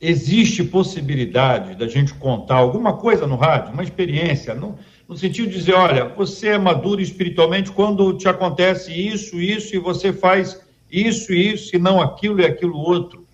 [0.00, 4.76] Existe possibilidade da gente contar alguma coisa no rádio, uma experiência, no,
[5.06, 9.78] no sentido de dizer, olha, você é maduro espiritualmente quando te acontece isso, isso, e
[9.78, 10.60] você faz
[10.90, 13.24] isso, isso, e não aquilo e aquilo outro,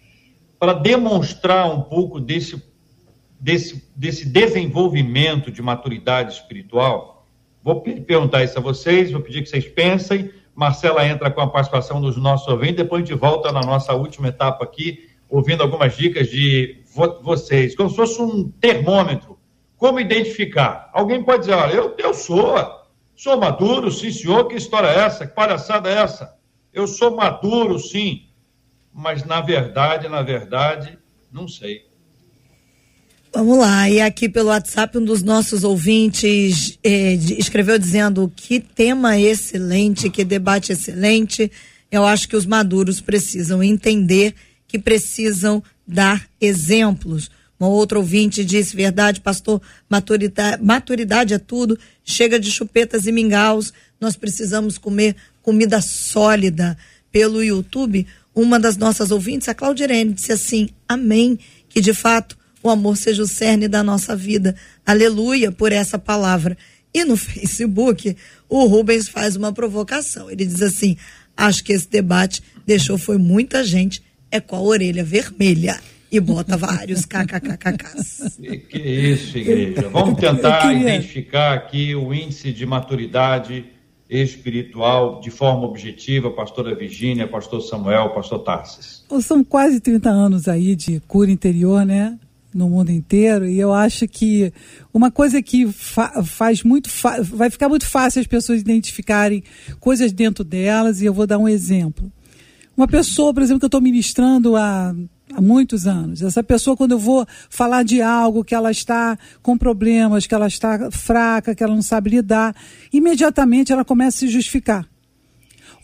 [0.58, 2.62] para demonstrar um pouco desse
[3.40, 7.26] desse, desse desenvolvimento de maturidade espiritual?
[7.62, 10.30] Vou perguntar isso a vocês, vou pedir que vocês pensem.
[10.54, 14.28] Marcela entra com a participação dos nossos ouvintes, depois a gente volta na nossa última
[14.28, 19.38] etapa aqui, ouvindo algumas dicas de vo vocês, como se fosse um termômetro.
[19.76, 20.90] Como identificar?
[20.92, 22.56] Alguém pode dizer, olha, eu, eu sou,
[23.14, 25.26] sou maduro, sim senhor, que história é essa?
[25.26, 26.36] Que palhaçada é essa?
[26.72, 28.27] Eu sou maduro, sim,
[28.98, 30.98] mas na verdade, na verdade,
[31.32, 31.86] não sei.
[33.32, 39.16] Vamos lá, e aqui pelo WhatsApp um dos nossos ouvintes eh, escreveu dizendo que tema
[39.16, 41.52] excelente, que debate excelente.
[41.92, 44.34] Eu acho que os maduros precisam entender
[44.66, 47.30] que precisam dar exemplos.
[47.60, 53.72] Uma outra ouvinte disse: verdade, pastor, maturidade, maturidade é tudo, chega de chupetas e mingaus,
[54.00, 56.76] nós precisamos comer comida sólida.
[57.10, 58.06] Pelo YouTube,
[58.40, 63.22] uma das nossas ouvintes, a Claudirene, disse assim: Amém, que de fato o amor seja
[63.22, 64.54] o cerne da nossa vida.
[64.86, 66.56] Aleluia por essa palavra.
[66.92, 68.16] E no Facebook,
[68.48, 70.30] o Rubens faz uma provocação.
[70.30, 70.96] Ele diz assim:
[71.36, 75.80] acho que esse debate deixou foi muita gente é com a orelha vermelha
[76.12, 78.38] e bota vários kkkkks.
[78.40, 79.88] Que, que isso, igreja.
[79.88, 80.94] Vamos tentar queria...
[80.94, 83.64] identificar aqui o índice de maturidade
[84.08, 89.04] espiritual de forma objetiva, pastora Virgínia, pastor Samuel, pastor Tarsis.
[89.20, 92.18] São quase 30 anos aí de cura interior, né?
[92.54, 94.52] no mundo inteiro e eu acho que
[94.92, 96.88] uma coisa que fa faz muito
[97.22, 99.44] vai ficar muito fácil as pessoas identificarem
[99.78, 102.10] coisas dentro delas e eu vou dar um exemplo
[102.74, 104.94] uma pessoa por exemplo que eu estou ministrando há,
[105.34, 109.56] há muitos anos essa pessoa quando eu vou falar de algo que ela está com
[109.56, 112.54] problemas que ela está fraca que ela não sabe lidar
[112.92, 114.88] imediatamente ela começa a se justificar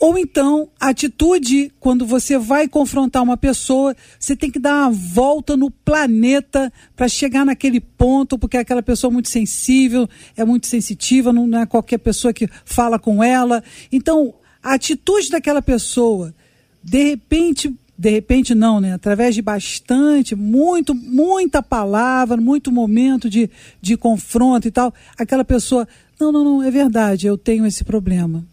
[0.01, 4.91] ou então, a atitude, quando você vai confrontar uma pessoa, você tem que dar uma
[4.91, 10.67] volta no planeta para chegar naquele ponto, porque é aquela pessoa muito sensível, é muito
[10.67, 13.63] sensitiva, não é qualquer pessoa que fala com ela.
[13.91, 16.35] Então, a atitude daquela pessoa,
[16.83, 18.93] de repente, de repente não, né?
[18.95, 25.87] Através de bastante, muito, muita palavra, muito momento de, de confronto e tal, aquela pessoa,
[26.19, 28.45] não, não, não, é verdade, eu tenho esse problema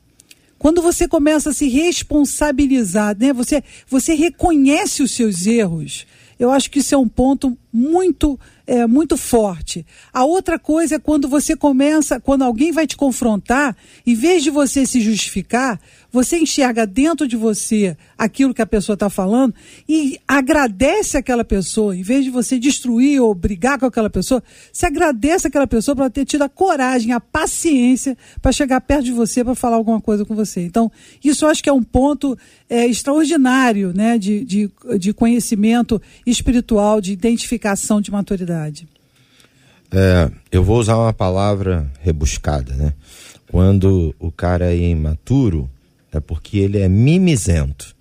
[0.61, 3.33] quando você começa a se responsabilizar, né?
[3.33, 6.05] Você, você reconhece os seus erros.
[6.37, 8.39] Eu acho que isso é um ponto muito
[8.71, 9.85] é, muito forte.
[10.13, 13.75] A outra coisa é quando você começa, quando alguém vai te confrontar,
[14.05, 15.77] em vez de você se justificar,
[16.11, 19.53] você enxerga dentro de você aquilo que a pessoa está falando
[19.87, 24.87] e agradece aquela pessoa, em vez de você destruir ou brigar com aquela pessoa, você
[24.87, 29.43] agradece aquela pessoa por ter tido a coragem, a paciência para chegar perto de você
[29.43, 30.61] para falar alguma coisa com você.
[30.61, 30.91] Então,
[31.23, 32.37] isso eu acho que é um ponto
[32.69, 38.87] é, extraordinário né, de, de, de conhecimento espiritual, de identificação de maturidade.
[39.93, 42.93] É, eu vou usar uma palavra rebuscada, né?
[43.49, 45.69] Quando o cara é imaturo,
[46.11, 47.95] é porque ele é mimizento.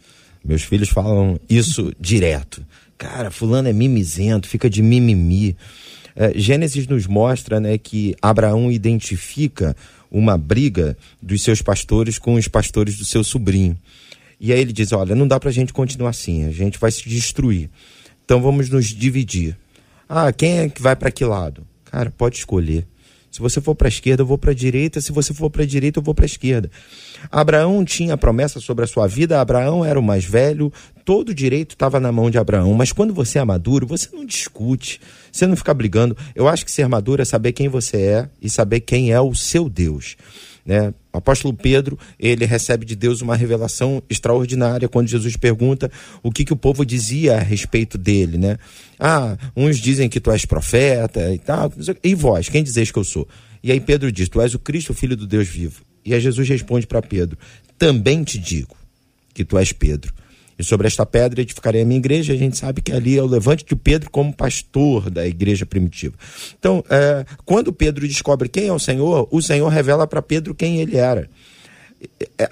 [0.44, 2.64] Meus filhos falam isso direto.
[2.98, 5.56] Cara, fulano é mimizento, fica de mimimi.
[6.14, 9.76] É, Gênesis nos mostra né, que Abraão identifica
[10.10, 13.78] uma briga dos seus pastores com os pastores do seu sobrinho.
[14.38, 16.90] E aí ele diz: Olha, não dá para a gente continuar assim, a gente vai
[16.90, 17.70] se destruir.
[18.24, 19.56] Então vamos nos dividir.
[20.08, 21.66] Ah, quem é que vai para que lado?
[21.84, 22.86] Cara, pode escolher.
[23.30, 25.00] Se você for para a esquerda, eu vou para a direita.
[25.00, 26.70] Se você for para a direita, eu vou para a esquerda.
[27.30, 29.40] Abraão tinha promessa sobre a sua vida.
[29.40, 30.72] Abraão era o mais velho.
[31.04, 32.74] Todo direito estava na mão de Abraão.
[32.74, 35.00] Mas quando você é maduro, você não discute.
[35.30, 36.16] Você não fica brigando.
[36.34, 39.34] Eu acho que ser maduro é saber quem você é e saber quem é o
[39.34, 40.16] seu Deus.
[40.70, 40.94] Né?
[41.12, 45.90] O apóstolo Pedro, ele recebe de Deus uma revelação extraordinária quando Jesus pergunta
[46.22, 48.56] o que, que o povo dizia a respeito dele, né?
[48.96, 51.72] Ah, uns dizem que tu és profeta e tal,
[52.04, 53.26] e vós, quem dizeis que eu sou?
[53.64, 55.82] E aí Pedro diz, tu és o Cristo, Filho do Deus vivo.
[56.04, 57.36] E aí Jesus responde para Pedro,
[57.76, 58.76] também te digo
[59.34, 60.14] que tu és Pedro.
[60.60, 62.32] E sobre esta pedra edificarei a minha igreja.
[62.32, 66.14] A gente sabe que ali é o levante de Pedro como pastor da igreja primitiva.
[66.58, 70.78] Então, é, quando Pedro descobre quem é o Senhor, o Senhor revela para Pedro quem
[70.78, 71.28] ele era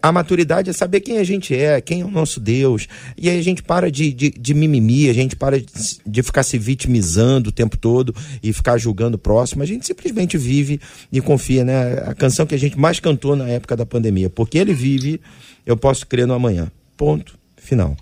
[0.03, 2.87] a maturidade é saber quem a gente é, quem é o nosso Deus.
[3.17, 5.67] E aí a gente para de, de, de mimimi, a gente para de,
[6.07, 9.63] de, ficar se vitimizando o tempo todo e ficar julgando o próximo.
[9.63, 10.81] A gente simplesmente vive
[11.11, 11.95] e confia, né?
[12.07, 14.29] A canção que a gente mais cantou na época da pandemia.
[14.29, 15.21] Porque ele vive,
[15.65, 16.71] eu posso crer no amanhã.
[16.97, 17.39] Ponto.
[17.69, 17.97] Final.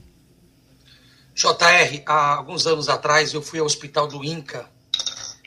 [1.34, 4.70] JR, há alguns anos atrás eu fui ao hospital do INCA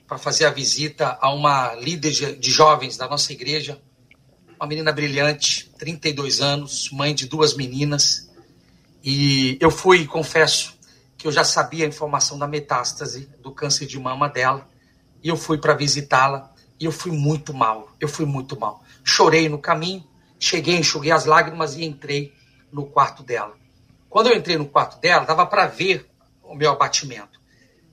[0.08, 3.80] para fazer a visita a uma líder de jovens da nossa igreja
[4.60, 8.30] uma menina brilhante, 32 anos, mãe de duas meninas.
[9.02, 10.78] E eu fui, confesso,
[11.18, 14.68] que eu já sabia a informação da metástase do câncer de mama dela.
[15.24, 17.96] E eu fui para visitá-la e eu fui muito mal.
[18.02, 18.84] Eu fui muito mal.
[19.02, 20.06] Chorei no caminho,
[20.38, 22.34] cheguei, enxuguei as lágrimas e entrei
[22.70, 23.59] no quarto dela.
[24.10, 26.10] Quando eu entrei no quarto dela, dava para ver
[26.44, 27.40] o meu abatimento.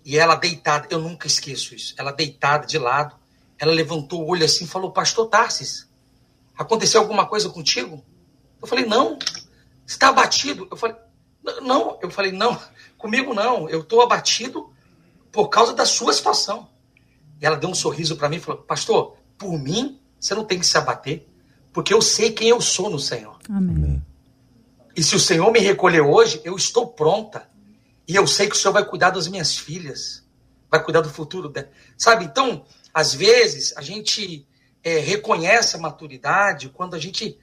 [0.05, 1.95] E ela deitada, eu nunca esqueço isso.
[1.99, 3.17] Ela deitada de lado,
[3.59, 5.87] ela levantou o olho assim e falou: Pastor Tarsis,
[6.57, 8.03] Aconteceu alguma coisa contigo?
[8.61, 9.19] Eu falei, não.
[9.87, 10.67] Está abatido?
[10.71, 10.97] Eu falei,
[11.63, 11.99] não.
[12.01, 12.59] Eu falei, não.
[12.97, 13.69] Comigo não.
[13.69, 14.71] Eu estou abatido
[15.31, 16.69] por causa da sua situação.
[17.41, 20.59] E ela deu um sorriso para mim e falou, pastor, por mim, você não tem
[20.59, 21.29] que se abater,
[21.71, 23.39] porque eu sei quem eu sou no Senhor.
[23.51, 24.03] Amém.
[24.97, 27.47] E se o Senhor me recolher hoje, eu estou pronta.
[28.09, 30.27] E eu sei que o Senhor vai cuidar das minhas filhas,
[30.71, 31.71] vai cuidar do futuro dela.
[31.99, 32.25] Sabe?
[32.25, 34.49] Então, às vezes, a gente
[34.83, 37.39] é, reconhece a maturidade quando a gente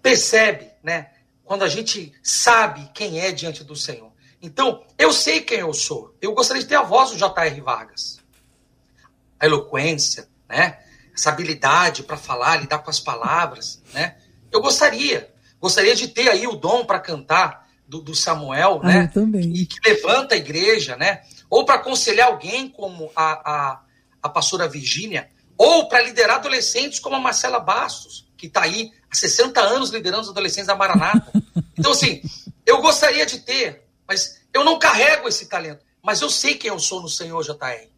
[0.00, 1.10] percebe, né?
[1.44, 4.10] Quando a gente sabe quem é diante do Senhor.
[4.40, 6.16] Então, eu sei quem eu sou.
[6.20, 7.60] Eu gostaria de ter a voz do J.R.
[7.60, 8.20] Vargas.
[9.38, 10.78] A eloquência, né?
[11.12, 14.16] Essa habilidade para falar, lidar com as palavras, né?
[14.50, 15.31] Eu gostaria.
[15.62, 19.06] Gostaria de ter aí o dom para cantar do, do Samuel, ah, né?
[19.06, 19.52] Também.
[19.54, 21.22] E que levanta a igreja, né?
[21.48, 23.80] Ou para aconselhar alguém como a, a,
[24.20, 29.14] a pastora Virgínia, ou para liderar adolescentes como a Marcela Bastos, que está aí há
[29.14, 31.30] 60 anos liderando os adolescentes da Maranata.
[31.74, 32.22] Então, assim,
[32.66, 35.84] eu gostaria de ter, mas eu não carrego esse talento.
[36.02, 37.88] Mas eu sei quem eu sou no Senhor JR.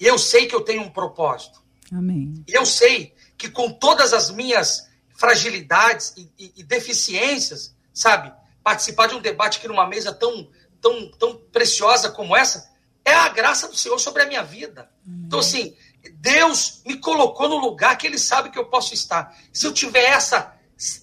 [0.00, 1.62] E eu sei que eu tenho um propósito.
[1.92, 2.42] Amém.
[2.48, 4.88] E eu sei que com todas as minhas
[5.22, 10.48] fragilidades e, e, e deficiências, sabe, participar de um debate aqui numa mesa tão,
[10.80, 12.68] tão, tão preciosa como essa,
[13.04, 14.90] é a graça do Senhor sobre a minha vida.
[15.06, 15.22] Amém.
[15.24, 15.76] Então, assim,
[16.14, 19.38] Deus me colocou no lugar que Ele sabe que eu posso estar.
[19.52, 20.56] Se eu tiver essa,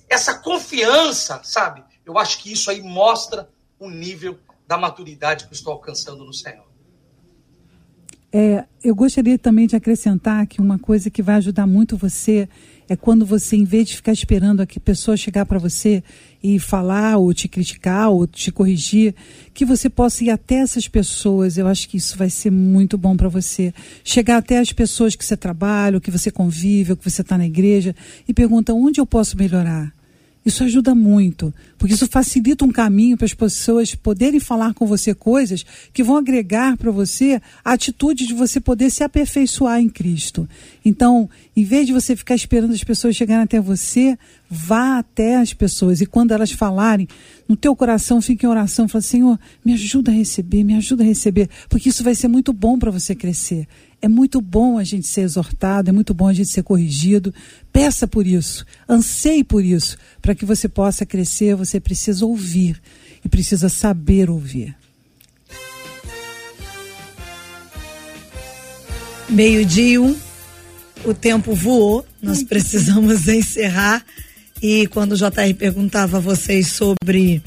[0.10, 1.82] essa confiança, sabe?
[2.06, 3.50] Eu acho que isso aí mostra
[3.80, 6.68] o nível da maturidade que eu estou alcançando no Senhor.
[8.34, 12.50] É, eu gostaria também de acrescentar que uma coisa que vai ajudar muito você
[12.90, 16.04] é quando você, em vez de ficar esperando a pessoa chegar para você
[16.42, 19.14] e falar ou te criticar ou te corrigir,
[19.54, 21.56] que você possa ir até essas pessoas.
[21.58, 23.72] Eu acho que isso vai ser muito bom para você.
[24.04, 27.96] Chegar até as pessoas que você trabalha, que você convive, que você está na igreja
[28.28, 29.99] e pergunta onde eu posso melhorar.
[30.50, 35.14] Isso ajuda muito, porque isso facilita um caminho para as pessoas poderem falar com você
[35.14, 40.50] coisas que vão agregar para você a atitude de você poder se aperfeiçoar em Cristo.
[40.84, 44.18] Então, em vez de você ficar esperando as pessoas chegarem até você,
[44.50, 47.08] vá até as pessoas e quando elas falarem,
[47.48, 51.06] no teu coração fique em oração, fala: Senhor, me ajuda a receber, me ajuda a
[51.06, 53.68] receber, porque isso vai ser muito bom para você crescer.
[54.02, 57.34] É muito bom a gente ser exortado, é muito bom a gente ser corrigido.
[57.72, 59.98] Peça por isso, anseie por isso.
[60.22, 62.82] Para que você possa crescer, você precisa ouvir
[63.24, 64.76] e precisa saber ouvir.
[69.30, 70.16] Meio-dia, um,
[71.06, 74.04] o tempo voou, nós precisamos encerrar.
[74.62, 77.44] E quando o JR perguntava a vocês sobre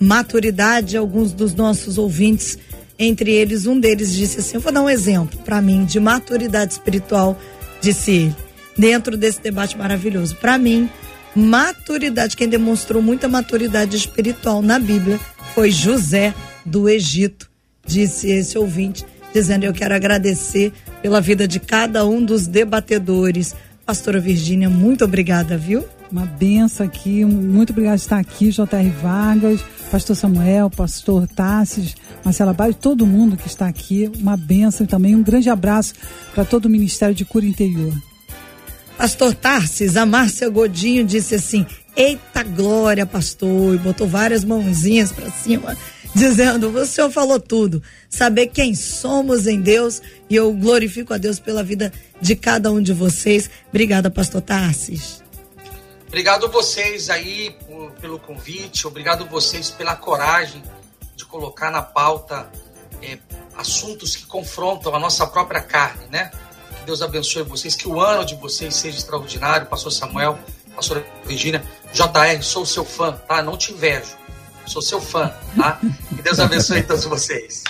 [0.00, 2.58] maturidade, alguns dos nossos ouvintes
[3.02, 6.72] entre eles, um deles disse assim: Eu vou dar um exemplo para mim de maturidade
[6.72, 7.38] espiritual,
[7.80, 8.36] disse ele,
[8.78, 10.36] dentro desse debate maravilhoso.
[10.36, 10.88] Para mim,
[11.34, 15.18] maturidade, quem demonstrou muita maturidade espiritual na Bíblia
[15.54, 16.32] foi José
[16.64, 17.50] do Egito,
[17.84, 20.72] disse esse ouvinte, dizendo: Eu quero agradecer
[21.02, 23.54] pela vida de cada um dos debatedores.
[23.84, 25.84] Pastora Virgínia, muito obrigada, viu?
[26.10, 28.90] Uma benção aqui, muito obrigada por estar aqui, J.R.
[28.90, 34.88] Vargas, Pastor Samuel, Pastor Tassis, Marcela Baio, todo mundo que está aqui, uma benção e
[34.88, 35.94] também um grande abraço
[36.34, 37.92] para todo o Ministério de Cura Interior.
[38.96, 41.66] Pastor Tarsis, a Márcia Godinho disse assim:
[41.96, 45.76] Eita glória, pastor, e botou várias mãozinhas para cima,
[46.14, 47.82] dizendo: O senhor falou tudo.
[48.08, 50.00] Saber quem somos em Deus,
[50.30, 53.50] e eu glorifico a Deus pela vida de cada um de vocês.
[53.70, 55.20] Obrigada, pastor Tarsis.
[56.06, 60.62] Obrigado vocês aí por, pelo convite, obrigado vocês pela coragem
[61.22, 62.50] de colocar na pauta
[63.00, 63.18] é,
[63.56, 66.30] assuntos que confrontam a nossa própria carne, né?
[66.78, 69.66] Que Deus abençoe vocês, que o ano de vocês seja extraordinário.
[69.66, 70.38] Pastor Samuel,
[70.74, 71.62] Pastor Virginia,
[71.92, 73.42] JR, sou seu fã, tá?
[73.42, 74.16] Não te invejo,
[74.66, 75.80] sou seu fã, tá?
[76.08, 77.62] Que Deus abençoe todos vocês.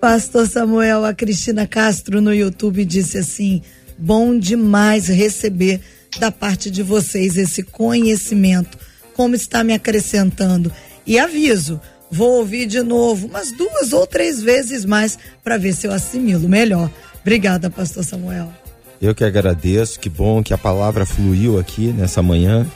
[0.00, 3.62] Pastor Samuel, a Cristina Castro no YouTube disse assim:
[3.98, 5.80] bom demais receber
[6.20, 8.78] da parte de vocês esse conhecimento,
[9.14, 10.72] como está me acrescentando.
[11.06, 11.80] E aviso,
[12.10, 16.48] vou ouvir de novo, umas duas ou três vezes mais, para ver se eu assimilo
[16.48, 16.90] melhor.
[17.20, 18.52] Obrigada, Pastor Samuel.
[19.00, 22.66] Eu que agradeço, que bom que a palavra fluiu aqui nessa manhã,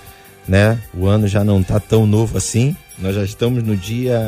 [0.46, 0.78] né?
[0.92, 4.20] O ano já não está tão novo assim, nós já estamos no dia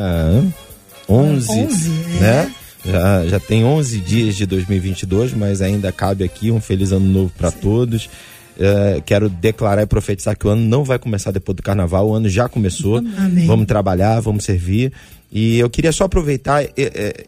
[1.08, 1.88] 11, 11
[2.20, 2.50] né?
[2.84, 2.90] É.
[2.90, 7.32] Já, já tem 11 dias de 2022, mas ainda cabe aqui um feliz ano novo
[7.36, 8.08] para todos.
[8.56, 12.14] Uh, quero declarar e profetizar que o ano não vai começar depois do carnaval, o
[12.14, 12.98] ano já começou.
[12.98, 13.46] Amém.
[13.46, 14.92] Vamos trabalhar, vamos servir.
[15.30, 16.62] E eu queria só aproveitar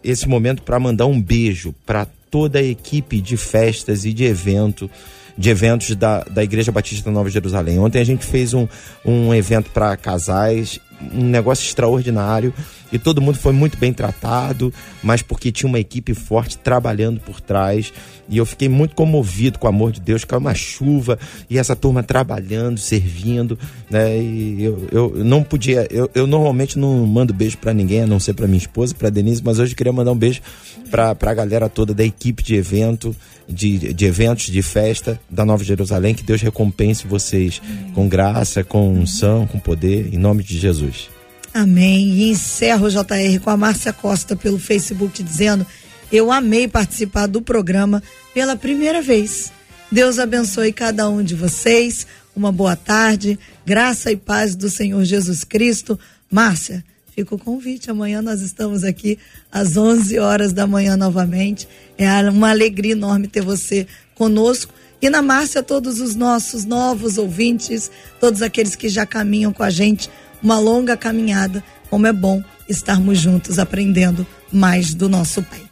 [0.02, 4.90] esse momento para mandar um beijo para toda a equipe de festas e de evento
[5.36, 7.78] de eventos da, da Igreja Batista Nova Jerusalém.
[7.78, 8.68] Ontem a gente fez um,
[9.04, 10.78] um evento para casais,
[11.12, 12.54] um negócio extraordinário
[12.94, 14.72] e todo mundo foi muito bem tratado,
[15.02, 17.92] mas porque tinha uma equipe forte trabalhando por trás.
[18.28, 21.18] E eu fiquei muito comovido com o amor de Deus, com uma chuva
[21.50, 23.58] e essa turma trabalhando, servindo,
[23.90, 24.16] né?
[24.16, 28.20] E eu, eu não podia, eu, eu normalmente não mando beijo para ninguém, a não
[28.20, 30.40] ser para minha esposa, para Denise, mas hoje queria mandar um beijo
[30.88, 33.14] para a galera toda da equipe de evento,
[33.48, 36.14] de, de eventos, de festa da Nova Jerusalém.
[36.14, 37.60] Que Deus recompense vocês
[37.92, 41.13] com graça, com unção, com poder, em nome de Jesus.
[41.54, 42.08] Amém.
[42.08, 45.64] E encerro o JR com a Márcia Costa pelo Facebook dizendo
[46.10, 48.02] eu amei participar do programa
[48.32, 49.52] pela primeira vez.
[49.90, 52.06] Deus abençoe cada um de vocês.
[52.34, 53.38] Uma boa tarde.
[53.64, 55.98] Graça e paz do Senhor Jesus Cristo.
[56.30, 56.84] Márcia,
[57.14, 57.90] fica o convite.
[57.90, 59.16] Amanhã nós estamos aqui
[59.50, 61.68] às 11 horas da manhã novamente.
[61.96, 64.74] É uma alegria enorme ter você conosco.
[65.00, 69.70] E na Márcia, todos os nossos novos ouvintes, todos aqueles que já caminham com a
[69.70, 70.10] gente,
[70.44, 71.64] uma longa caminhada.
[71.88, 75.62] Como é bom estarmos juntos aprendendo mais do nosso Pai.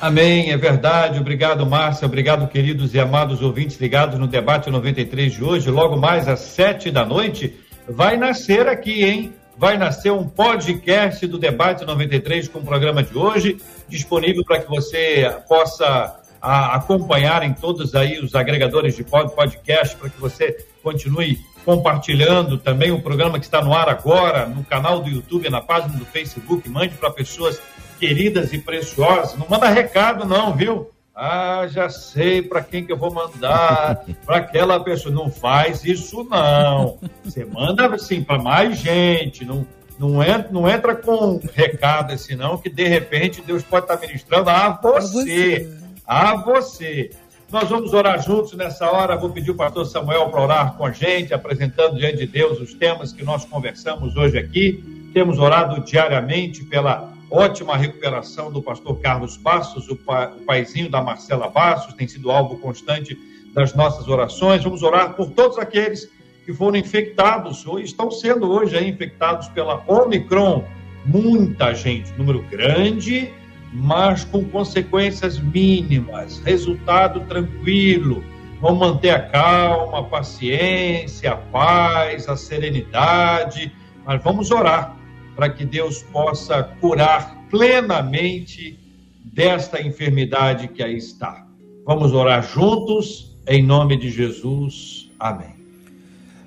[0.00, 1.18] Amém, é verdade.
[1.18, 2.06] Obrigado, Márcia.
[2.06, 5.70] Obrigado, queridos e amados ouvintes ligados no debate 93 de hoje.
[5.70, 7.54] Logo mais às sete da noite,
[7.86, 9.34] vai nascer aqui, hein?
[9.58, 14.70] Vai nascer um podcast do debate 93 com o programa de hoje, disponível para que
[14.70, 21.38] você possa a, acompanhar em todos aí os agregadores de podcast, para que você continue
[21.64, 25.96] compartilhando também o programa que está no ar agora, no canal do YouTube, na página
[25.96, 26.68] do Facebook.
[26.68, 27.60] Mande para pessoas
[27.98, 29.36] queridas e preciosas.
[29.36, 30.90] Não manda recado, não, viu?
[31.14, 35.14] Ah, já sei para quem que eu vou mandar, para aquela pessoa.
[35.14, 36.98] Não faz isso, não.
[37.22, 39.44] Você manda assim para mais gente.
[39.44, 39.66] Não,
[39.98, 44.48] não, entra, não entra com recado assim, não, que de repente Deus pode estar ministrando
[44.48, 45.70] a você.
[46.06, 47.10] A você.
[47.52, 49.16] Nós vamos orar juntos nessa hora.
[49.16, 52.74] Vou pedir o pastor Samuel para orar com a gente, apresentando diante de Deus os
[52.74, 55.10] temas que nós conversamos hoje aqui.
[55.12, 61.02] Temos orado diariamente pela ótima recuperação do pastor Carlos Bastos, o, pa, o paizinho da
[61.02, 63.18] Marcela Bastos, tem sido alvo constante
[63.52, 64.62] das nossas orações.
[64.62, 66.08] Vamos orar por todos aqueles
[66.46, 70.64] que foram infectados ou estão sendo hoje infectados pela Omicron.
[71.04, 73.32] Muita gente, número grande,
[73.72, 78.24] mas com consequências mínimas, resultado tranquilo.
[78.60, 83.72] Vamos manter a calma, a paciência, a paz, a serenidade,
[84.04, 84.96] mas vamos orar
[85.34, 88.78] para que Deus possa curar plenamente
[89.24, 91.46] desta enfermidade que aí está.
[91.86, 95.10] Vamos orar juntos, em nome de Jesus.
[95.18, 95.59] Amém.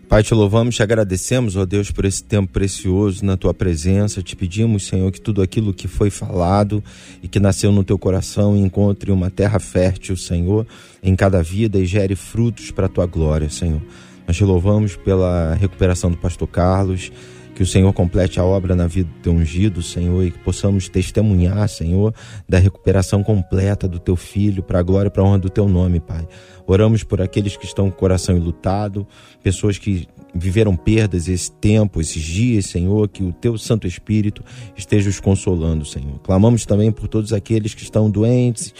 [0.07, 4.21] Pai, te louvamos, te agradecemos, ó Deus, por esse tempo precioso na tua presença.
[4.21, 6.83] Te pedimos, Senhor, que tudo aquilo que foi falado
[7.21, 10.67] e que nasceu no teu coração encontre uma terra fértil, Senhor,
[11.01, 13.81] em cada vida e gere frutos para a tua glória, Senhor.
[14.27, 17.11] Nós te louvamos pela recuperação do pastor Carlos
[17.53, 20.89] que o Senhor complete a obra na vida do teu ungido, Senhor, e que possamos
[20.89, 22.13] testemunhar, Senhor,
[22.47, 25.67] da recuperação completa do teu filho, para a glória e para a honra do teu
[25.67, 26.27] nome, Pai.
[26.65, 29.05] Oramos por aqueles que estão com o coração enlutado,
[29.43, 34.43] pessoas que viveram perdas esse tempo, esses dias, Senhor, que o teu Santo Espírito
[34.75, 36.19] esteja os consolando, Senhor.
[36.23, 38.73] Clamamos também por todos aqueles que estão doentes,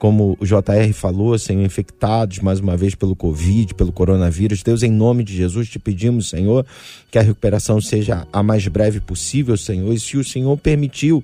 [0.00, 4.62] como o JR falou, Senhor, infectados mais uma vez pelo Covid, pelo coronavírus.
[4.62, 6.64] Deus, em nome de Jesus, te pedimos, Senhor,
[7.10, 9.92] que a recuperação seja a mais breve possível, Senhor.
[9.92, 11.22] E se o Senhor permitiu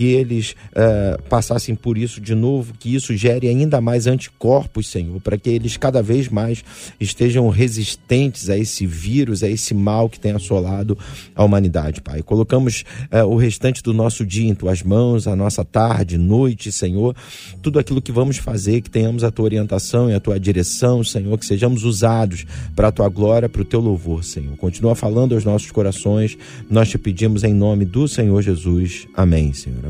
[0.00, 5.20] que eles uh, passassem por isso de novo, que isso gere ainda mais anticorpos, Senhor,
[5.20, 6.64] para que eles cada vez mais
[6.98, 10.96] estejam resistentes a esse vírus, a esse mal que tem assolado
[11.34, 12.22] a humanidade, Pai.
[12.22, 12.82] Colocamos
[13.12, 17.14] uh, o restante do nosso dia em tuas mãos, a nossa tarde, noite, Senhor,
[17.60, 21.36] tudo aquilo que vamos fazer, que tenhamos a tua orientação e a tua direção, Senhor,
[21.36, 24.56] que sejamos usados para a tua glória, para o teu louvor, Senhor.
[24.56, 26.38] Continua falando aos nossos corações,
[26.70, 29.06] nós te pedimos em nome do Senhor Jesus.
[29.14, 29.89] Amém, Senhor.